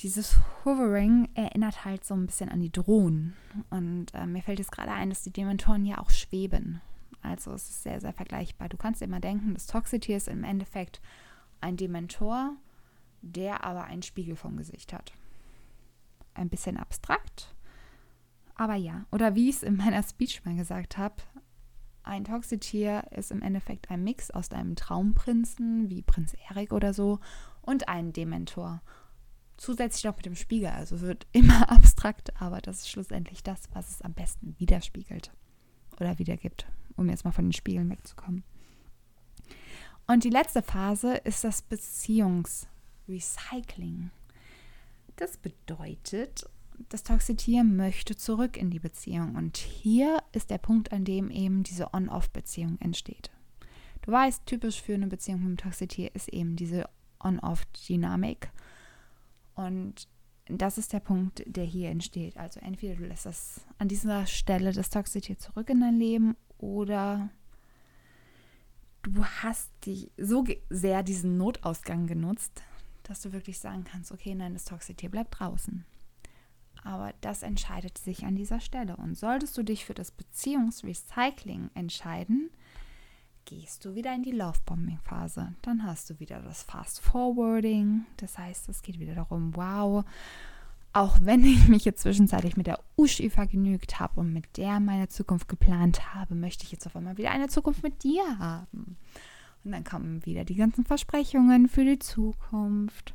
dieses 0.00 0.36
Hovering 0.64 1.28
erinnert 1.34 1.84
halt 1.84 2.04
so 2.04 2.14
ein 2.14 2.26
bisschen 2.26 2.48
an 2.48 2.60
die 2.60 2.72
Drohnen. 2.72 3.36
Und 3.70 4.12
äh, 4.12 4.26
mir 4.26 4.42
fällt 4.42 4.58
jetzt 4.58 4.72
gerade 4.72 4.90
ein, 4.90 5.10
dass 5.10 5.22
die 5.22 5.32
Dementoren 5.32 5.86
ja 5.86 5.98
auch 5.98 6.10
schweben. 6.10 6.80
Also 7.22 7.52
es 7.52 7.70
ist 7.70 7.84
sehr, 7.84 8.00
sehr 8.00 8.12
vergleichbar. 8.12 8.68
Du 8.68 8.76
kannst 8.76 9.02
immer 9.02 9.20
denken, 9.20 9.54
das 9.54 9.68
Toxitier 9.68 10.16
ist 10.16 10.26
im 10.26 10.42
Endeffekt 10.42 11.00
ein 11.60 11.76
Dementor, 11.76 12.56
der 13.22 13.62
aber 13.62 13.84
einen 13.84 14.02
Spiegel 14.02 14.34
vom 14.34 14.56
Gesicht 14.56 14.92
hat. 14.92 15.12
Ein 16.34 16.48
bisschen 16.48 16.76
abstrakt, 16.76 17.54
aber 18.56 18.74
ja. 18.74 19.04
Oder 19.12 19.36
wie 19.36 19.48
ich 19.48 19.56
es 19.56 19.62
in 19.62 19.76
meiner 19.76 20.02
Speech 20.02 20.44
mal 20.44 20.56
gesagt 20.56 20.98
habe, 20.98 21.16
ein 22.10 22.24
Toxitier 22.24 23.04
ist 23.12 23.30
im 23.30 23.40
Endeffekt 23.40 23.88
ein 23.90 24.02
Mix 24.02 24.32
aus 24.32 24.50
einem 24.50 24.74
Traumprinzen, 24.74 25.88
wie 25.88 26.02
Prinz 26.02 26.34
Erik 26.50 26.72
oder 26.72 26.92
so, 26.92 27.20
und 27.62 27.88
einem 27.88 28.12
Dementor. 28.12 28.82
Zusätzlich 29.56 30.02
noch 30.04 30.16
mit 30.16 30.26
dem 30.26 30.34
Spiegel. 30.34 30.70
Also 30.70 30.96
es 30.96 31.02
wird 31.02 31.28
immer 31.32 31.70
abstrakt, 31.70 32.32
aber 32.40 32.60
das 32.60 32.80
ist 32.80 32.90
schlussendlich 32.90 33.44
das, 33.44 33.62
was 33.72 33.90
es 33.90 34.02
am 34.02 34.12
besten 34.12 34.56
widerspiegelt 34.58 35.30
oder 36.00 36.18
wiedergibt, 36.18 36.66
um 36.96 37.08
jetzt 37.08 37.24
mal 37.24 37.30
von 37.30 37.44
den 37.46 37.52
Spiegeln 37.52 37.88
wegzukommen. 37.88 38.42
Und 40.08 40.24
die 40.24 40.30
letzte 40.30 40.62
Phase 40.62 41.14
ist 41.14 41.44
das 41.44 41.62
Beziehungsrecycling. 41.62 44.10
Das 45.14 45.36
bedeutet, 45.36 46.44
das 46.88 47.02
Toxitier 47.02 47.64
möchte 47.64 48.16
zurück 48.16 48.56
in 48.56 48.70
die 48.70 48.78
Beziehung. 48.78 49.36
Und 49.36 49.56
hier 49.56 50.22
ist 50.32 50.50
der 50.50 50.58
Punkt, 50.58 50.92
an 50.92 51.04
dem 51.04 51.30
eben 51.30 51.62
diese 51.62 51.92
On-Off-Beziehung 51.92 52.78
entsteht. 52.80 53.30
Du 54.02 54.12
weißt, 54.12 54.46
typisch 54.46 54.80
für 54.80 54.94
eine 54.94 55.06
Beziehung 55.06 55.40
mit 55.40 55.48
dem 55.48 55.56
Toxitier 55.58 56.14
ist 56.14 56.28
eben 56.28 56.56
diese 56.56 56.88
On-Off-Dynamik. 57.22 58.50
Und 59.54 60.08
das 60.46 60.78
ist 60.78 60.92
der 60.92 61.00
Punkt, 61.00 61.42
der 61.46 61.64
hier 61.64 61.90
entsteht. 61.90 62.36
Also 62.36 62.60
entweder 62.60 62.96
du 62.96 63.04
lässt 63.04 63.26
das 63.26 63.60
an 63.78 63.88
dieser 63.88 64.26
Stelle 64.26 64.72
das 64.72 64.90
Toxitier 64.90 65.38
zurück 65.38 65.68
in 65.70 65.80
dein 65.80 65.96
Leben 65.96 66.36
oder 66.58 67.28
du 69.02 69.24
hast 69.24 69.70
dich 69.86 70.10
so 70.16 70.44
sehr 70.68 71.02
diesen 71.02 71.36
Notausgang 71.36 72.06
genutzt, 72.06 72.62
dass 73.02 73.22
du 73.22 73.32
wirklich 73.32 73.58
sagen 73.58 73.84
kannst, 73.84 74.12
okay, 74.12 74.34
nein, 74.34 74.54
das 74.54 74.64
Toxitier 74.64 75.10
bleibt 75.10 75.38
draußen. 75.38 75.84
Aber 76.82 77.12
das 77.20 77.42
entscheidet 77.42 77.98
sich 77.98 78.24
an 78.24 78.36
dieser 78.36 78.60
Stelle. 78.60 78.96
Und 78.96 79.16
solltest 79.16 79.56
du 79.56 79.62
dich 79.62 79.84
für 79.84 79.94
das 79.94 80.10
Beziehungsrecycling 80.10 81.70
entscheiden, 81.74 82.50
gehst 83.44 83.84
du 83.84 83.94
wieder 83.94 84.14
in 84.14 84.22
die 84.22 84.32
Lovebombing-Phase. 84.32 85.54
Dann 85.62 85.84
hast 85.84 86.10
du 86.10 86.20
wieder 86.20 86.40
das 86.40 86.62
Fast 86.62 87.00
Forwarding. 87.00 88.06
Das 88.16 88.38
heißt, 88.38 88.68
es 88.68 88.82
geht 88.82 88.98
wieder 88.98 89.14
darum, 89.14 89.56
wow, 89.56 90.04
auch 90.92 91.18
wenn 91.22 91.44
ich 91.44 91.68
mich 91.68 91.84
jetzt 91.84 92.02
zwischenzeitlich 92.02 92.56
mit 92.56 92.66
der 92.66 92.80
Uschi 92.96 93.30
vergnügt 93.30 94.00
habe 94.00 94.20
und 94.20 94.32
mit 94.32 94.56
der 94.56 94.80
meine 94.80 95.08
Zukunft 95.08 95.48
geplant 95.48 96.14
habe, 96.14 96.34
möchte 96.34 96.64
ich 96.64 96.72
jetzt 96.72 96.86
auf 96.86 96.96
einmal 96.96 97.16
wieder 97.16 97.30
eine 97.30 97.48
Zukunft 97.48 97.82
mit 97.82 98.02
dir 98.02 98.38
haben. 98.38 98.96
Und 99.64 99.72
dann 99.72 99.84
kommen 99.84 100.24
wieder 100.24 100.44
die 100.44 100.54
ganzen 100.54 100.84
Versprechungen 100.84 101.68
für 101.68 101.84
die 101.84 101.98
Zukunft. 101.98 103.14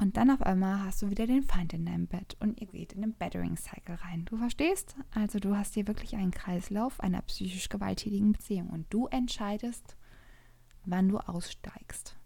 Und 0.00 0.16
dann 0.16 0.30
auf 0.30 0.42
einmal 0.42 0.84
hast 0.84 1.02
du 1.02 1.10
wieder 1.10 1.26
den 1.26 1.42
Feind 1.42 1.72
in 1.72 1.84
deinem 1.84 2.06
Bett 2.06 2.36
und 2.38 2.60
ihr 2.60 2.68
geht 2.68 2.92
in 2.92 3.00
den 3.00 3.14
Battering 3.14 3.56
Cycle 3.56 3.96
rein. 3.96 4.24
Du 4.26 4.36
verstehst? 4.36 4.94
Also 5.12 5.40
du 5.40 5.56
hast 5.56 5.74
hier 5.74 5.88
wirklich 5.88 6.14
einen 6.14 6.30
Kreislauf 6.30 7.00
einer 7.00 7.22
psychisch 7.22 7.68
gewalttätigen 7.68 8.32
Beziehung 8.32 8.68
und 8.68 8.86
du 8.90 9.08
entscheidest, 9.08 9.96
wann 10.84 11.08
du 11.08 11.18
aussteigst. 11.18 12.16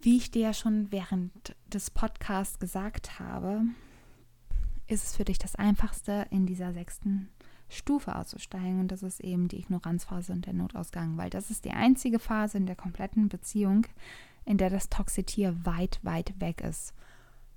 Wie 0.00 0.16
ich 0.16 0.32
dir 0.32 0.42
ja 0.42 0.52
schon 0.52 0.90
während 0.90 1.54
des 1.68 1.90
Podcasts 1.90 2.58
gesagt 2.58 3.20
habe, 3.20 3.62
ist 4.88 5.04
es 5.04 5.16
für 5.16 5.24
dich 5.24 5.38
das 5.38 5.54
Einfachste, 5.54 6.26
in 6.30 6.44
dieser 6.44 6.72
sechsten 6.72 7.28
Stufe 7.68 8.16
auszusteigen. 8.16 8.80
Und 8.80 8.88
das 8.88 9.04
ist 9.04 9.20
eben 9.20 9.46
die 9.46 9.60
Ignoranzphase 9.60 10.32
und 10.32 10.46
der 10.46 10.54
Notausgang, 10.54 11.16
weil 11.16 11.30
das 11.30 11.50
ist 11.52 11.64
die 11.64 11.70
einzige 11.70 12.18
Phase 12.18 12.58
in 12.58 12.66
der 12.66 12.76
kompletten 12.76 13.28
Beziehung, 13.28 13.86
in 14.44 14.58
der 14.58 14.70
das 14.70 14.88
Toxitier 14.88 15.64
weit, 15.64 16.00
weit 16.02 16.40
weg 16.40 16.60
ist. 16.60 16.94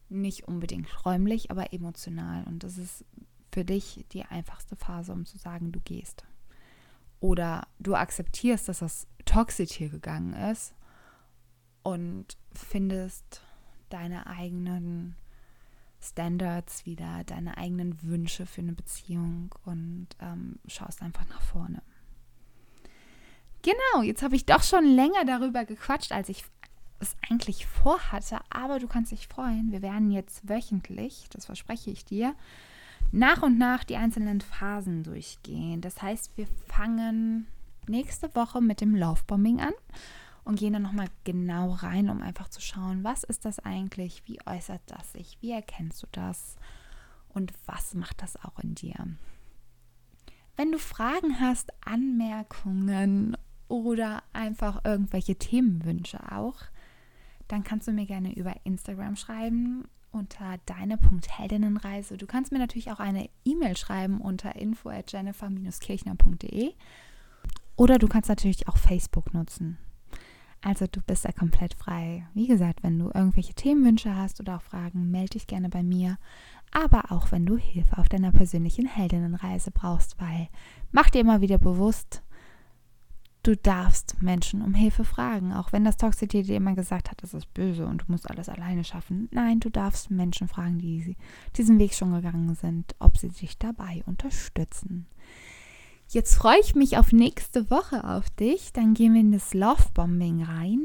Nicht 0.09 0.47
unbedingt 0.47 1.05
räumlich, 1.05 1.51
aber 1.51 1.73
emotional. 1.73 2.43
Und 2.45 2.63
das 2.63 2.77
ist 2.77 3.05
für 3.51 3.65
dich 3.65 4.05
die 4.11 4.23
einfachste 4.23 4.75
Phase, 4.75 5.11
um 5.13 5.25
zu 5.25 5.37
sagen, 5.37 5.71
du 5.71 5.79
gehst. 5.79 6.25
Oder 7.19 7.67
du 7.79 7.95
akzeptierst, 7.95 8.67
dass 8.67 8.79
das 8.79 9.07
Toxitier 9.25 9.89
gegangen 9.89 10.33
ist 10.33 10.75
und 11.81 12.37
findest 12.53 13.41
deine 13.89 14.27
eigenen 14.27 15.15
Standards 16.01 16.85
wieder, 16.85 17.23
deine 17.25 17.57
eigenen 17.57 18.01
Wünsche 18.03 18.45
für 18.45 18.61
eine 18.61 18.73
Beziehung 18.73 19.55
und 19.65 20.09
ähm, 20.19 20.59
schaust 20.67 21.01
einfach 21.01 21.27
nach 21.29 21.41
vorne. 21.41 21.81
Genau, 23.63 24.03
jetzt 24.03 24.21
habe 24.21 24.35
ich 24.35 24.45
doch 24.45 24.61
schon 24.61 24.85
länger 24.85 25.25
darüber 25.25 25.65
gequatscht, 25.65 26.11
als 26.11 26.29
ich 26.29 26.45
es 26.99 27.15
eigentlich 27.29 27.65
vorhatte, 27.65 28.39
aber 28.49 28.79
du 28.79 28.87
kannst 28.87 29.11
dich 29.11 29.27
freuen. 29.27 29.71
Wir 29.71 29.81
werden 29.81 30.11
jetzt 30.11 30.47
wöchentlich, 30.47 31.27
das 31.31 31.45
verspreche 31.45 31.91
ich 31.91 32.05
dir, 32.05 32.35
nach 33.11 33.43
und 33.43 33.57
nach 33.57 33.83
die 33.83 33.97
einzelnen 33.97 34.41
Phasen 34.41 35.03
durchgehen. 35.03 35.81
Das 35.81 36.01
heißt, 36.01 36.37
wir 36.37 36.47
fangen 36.67 37.47
nächste 37.87 38.33
Woche 38.35 38.61
mit 38.61 38.81
dem 38.81 38.95
Lovebombing 38.95 39.61
an 39.61 39.73
und 40.43 40.59
gehen 40.59 40.73
dann 40.73 40.83
nochmal 40.83 41.07
genau 41.23 41.71
rein, 41.71 42.09
um 42.09 42.21
einfach 42.21 42.49
zu 42.49 42.61
schauen, 42.61 43.03
was 43.03 43.23
ist 43.23 43.45
das 43.45 43.59
eigentlich, 43.59 44.23
wie 44.25 44.39
äußert 44.45 44.81
das 44.87 45.11
sich, 45.13 45.37
wie 45.41 45.51
erkennst 45.51 46.03
du 46.03 46.07
das 46.11 46.55
und 47.29 47.51
was 47.65 47.93
macht 47.93 48.21
das 48.21 48.43
auch 48.43 48.59
in 48.59 48.75
dir. 48.75 48.95
Wenn 50.55 50.71
du 50.71 50.79
Fragen 50.79 51.39
hast, 51.39 51.73
Anmerkungen 51.85 53.35
oder 53.67 54.23
einfach 54.31 54.85
irgendwelche 54.85 55.35
Themenwünsche 55.35 56.31
auch, 56.31 56.61
dann 57.47 57.63
kannst 57.63 57.87
du 57.87 57.91
mir 57.91 58.05
gerne 58.05 58.35
über 58.35 58.53
Instagram 58.63 59.15
schreiben 59.15 59.85
unter 60.11 60.57
deine.heldinnenreise. 60.65 62.17
Du 62.17 62.25
kannst 62.25 62.51
mir 62.51 62.59
natürlich 62.59 62.91
auch 62.91 62.99
eine 62.99 63.29
E-Mail 63.43 63.75
schreiben 63.75 64.21
unter 64.21 64.55
info 64.55 64.89
at 64.89 65.11
jennifer-kirchner.de 65.11 66.73
oder 67.75 67.97
du 67.99 68.07
kannst 68.07 68.29
natürlich 68.29 68.67
auch 68.67 68.77
Facebook 68.77 69.33
nutzen. 69.33 69.77
Also 70.61 70.87
du 70.87 70.99
bist 71.01 71.25
da 71.25 71.31
komplett 71.31 71.75
frei. 71.75 72.25
Wie 72.33 72.47
gesagt, 72.47 72.81
wenn 72.81 72.97
du 72.97 73.11
irgendwelche 73.13 73.53
Themenwünsche 73.53 74.15
hast 74.15 74.39
oder 74.39 74.55
auch 74.55 74.61
Fragen, 74.63 75.11
melde 75.11 75.31
dich 75.31 75.45
gerne 75.45 75.69
bei 75.69 75.83
mir. 75.83 76.17
Aber 76.71 77.11
auch 77.11 77.31
wenn 77.31 77.45
du 77.45 77.55
Hilfe 77.55 77.99
auf 77.99 78.09
deiner 78.09 78.31
persönlichen 78.31 78.87
Heldinnenreise 78.87 79.69
brauchst, 79.69 80.19
weil 80.19 80.49
mach 80.91 81.11
dir 81.11 81.21
immer 81.21 81.41
wieder 81.41 81.59
bewusst, 81.59 82.23
du 83.47 83.55
darfst 83.55 84.21
Menschen 84.21 84.61
um 84.61 84.73
Hilfe 84.73 85.03
fragen, 85.03 85.53
auch 85.53 85.71
wenn 85.71 85.85
das 85.85 85.97
Toxity 85.97 86.43
dir 86.43 86.57
immer 86.57 86.73
gesagt 86.73 87.11
hat, 87.11 87.21
das 87.21 87.33
ist 87.33 87.53
böse 87.53 87.85
und 87.85 88.01
du 88.01 88.05
musst 88.07 88.29
alles 88.29 88.49
alleine 88.49 88.83
schaffen. 88.83 89.29
Nein, 89.31 89.59
du 89.59 89.69
darfst 89.69 90.09
Menschen 90.09 90.47
fragen, 90.47 90.79
die 90.79 91.15
diesen 91.55 91.77
Weg 91.77 91.93
schon 91.93 92.11
gegangen 92.11 92.55
sind, 92.55 92.95
ob 92.99 93.17
sie 93.17 93.29
dich 93.29 93.57
dabei 93.57 94.03
unterstützen. 94.07 95.05
Jetzt 96.07 96.35
freue 96.35 96.59
ich 96.59 96.75
mich 96.75 96.97
auf 96.97 97.11
nächste 97.11 97.69
Woche 97.69 98.03
auf 98.03 98.29
dich. 98.31 98.73
Dann 98.73 98.93
gehen 98.93 99.13
wir 99.13 99.21
in 99.21 99.31
das 99.31 99.53
Love 99.53 99.89
Bombing 99.93 100.43
rein. 100.43 100.81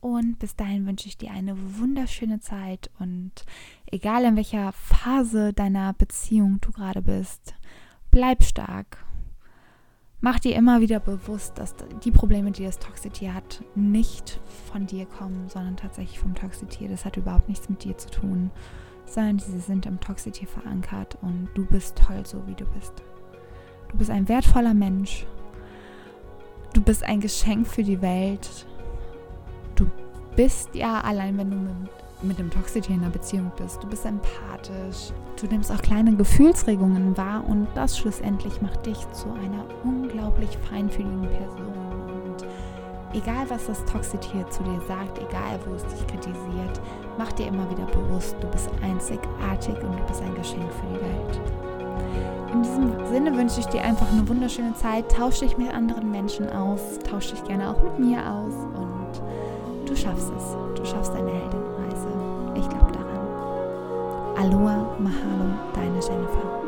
Und 0.00 0.38
bis 0.38 0.54
dahin 0.54 0.86
wünsche 0.86 1.08
ich 1.08 1.18
dir 1.18 1.30
eine 1.30 1.56
wunderschöne 1.78 2.40
Zeit. 2.40 2.90
Und 2.98 3.32
egal 3.86 4.24
in 4.24 4.36
welcher 4.36 4.72
Phase 4.72 5.52
deiner 5.52 5.92
Beziehung 5.94 6.60
du 6.60 6.72
gerade 6.72 7.02
bist, 7.02 7.54
bleib 8.10 8.42
stark 8.42 8.98
Mach 10.20 10.40
dir 10.40 10.56
immer 10.56 10.80
wieder 10.80 10.98
bewusst, 10.98 11.58
dass 11.58 11.76
die 12.02 12.10
Probleme, 12.10 12.50
die 12.50 12.64
das 12.64 12.80
Toxitier 12.80 13.34
hat, 13.34 13.62
nicht 13.76 14.40
von 14.72 14.84
dir 14.84 15.06
kommen, 15.06 15.48
sondern 15.48 15.76
tatsächlich 15.76 16.18
vom 16.18 16.34
Toxitier. 16.34 16.88
Das 16.88 17.04
hat 17.04 17.16
überhaupt 17.16 17.48
nichts 17.48 17.68
mit 17.68 17.84
dir 17.84 17.96
zu 17.96 18.10
tun, 18.10 18.50
sondern 19.06 19.38
sie 19.38 19.60
sind 19.60 19.86
im 19.86 20.00
Toxitier 20.00 20.48
verankert 20.48 21.16
und 21.22 21.48
du 21.54 21.64
bist 21.64 21.96
toll, 21.96 22.26
so 22.26 22.44
wie 22.48 22.56
du 22.56 22.64
bist. 22.64 22.94
Du 23.90 23.96
bist 23.96 24.10
ein 24.10 24.28
wertvoller 24.28 24.74
Mensch. 24.74 25.24
Du 26.72 26.82
bist 26.82 27.04
ein 27.04 27.20
Geschenk 27.20 27.68
für 27.68 27.84
die 27.84 28.02
Welt. 28.02 28.66
Du 29.76 29.88
bist 30.34 30.74
ja 30.74 31.00
allein, 31.00 31.38
wenn 31.38 31.50
du 31.50 31.56
mit 31.56 31.90
mit 32.22 32.38
dem 32.38 32.50
Toxitier 32.50 32.96
in 32.96 33.02
einer 33.02 33.10
Beziehung 33.10 33.52
bist. 33.56 33.82
Du 33.82 33.86
bist 33.86 34.04
empathisch. 34.04 35.12
Du 35.40 35.46
nimmst 35.46 35.70
auch 35.70 35.80
kleine 35.80 36.14
Gefühlsregungen 36.16 37.16
wahr 37.16 37.44
und 37.46 37.68
das 37.74 37.96
schlussendlich 37.96 38.60
macht 38.60 38.86
dich 38.86 38.98
zu 39.12 39.26
einer 39.32 39.64
unglaublich 39.84 40.50
feinfühligen 40.68 41.28
Person. 41.28 41.72
Und 42.24 42.46
egal, 43.12 43.48
was 43.48 43.66
das 43.66 43.84
Toxitier 43.84 44.48
zu 44.50 44.62
dir 44.64 44.80
sagt, 44.88 45.18
egal, 45.18 45.60
wo 45.66 45.74
es 45.74 45.84
dich 45.86 46.06
kritisiert, 46.08 46.80
mach 47.18 47.32
dir 47.32 47.46
immer 47.46 47.70
wieder 47.70 47.86
bewusst, 47.86 48.36
du 48.40 48.48
bist 48.48 48.68
einzigartig 48.82 49.76
und 49.82 49.98
du 49.98 50.06
bist 50.06 50.22
ein 50.22 50.34
Geschenk 50.34 50.72
für 50.72 50.86
die 50.86 51.00
Welt. 51.00 51.40
In 52.52 52.62
diesem 52.62 53.06
Sinne 53.06 53.36
wünsche 53.36 53.60
ich 53.60 53.66
dir 53.66 53.84
einfach 53.84 54.10
eine 54.10 54.26
wunderschöne 54.26 54.74
Zeit. 54.74 55.10
Tausch 55.12 55.40
dich 55.40 55.58
mit 55.58 55.72
anderen 55.72 56.10
Menschen 56.10 56.48
aus. 56.48 56.98
Tausch 57.08 57.30
dich 57.30 57.44
gerne 57.44 57.68
auch 57.68 57.82
mit 57.82 57.98
mir 57.98 58.18
aus. 58.18 58.54
Und 58.74 59.88
du 59.88 59.94
schaffst 59.94 60.32
es. 60.34 60.56
Du 60.74 60.84
schaffst 60.86 61.12
deine 61.12 61.30
Heldin. 61.30 61.67
Aloha, 64.38 64.96
Mahalo, 65.00 65.50
deine 65.74 66.00
Jennifer. 66.00 66.67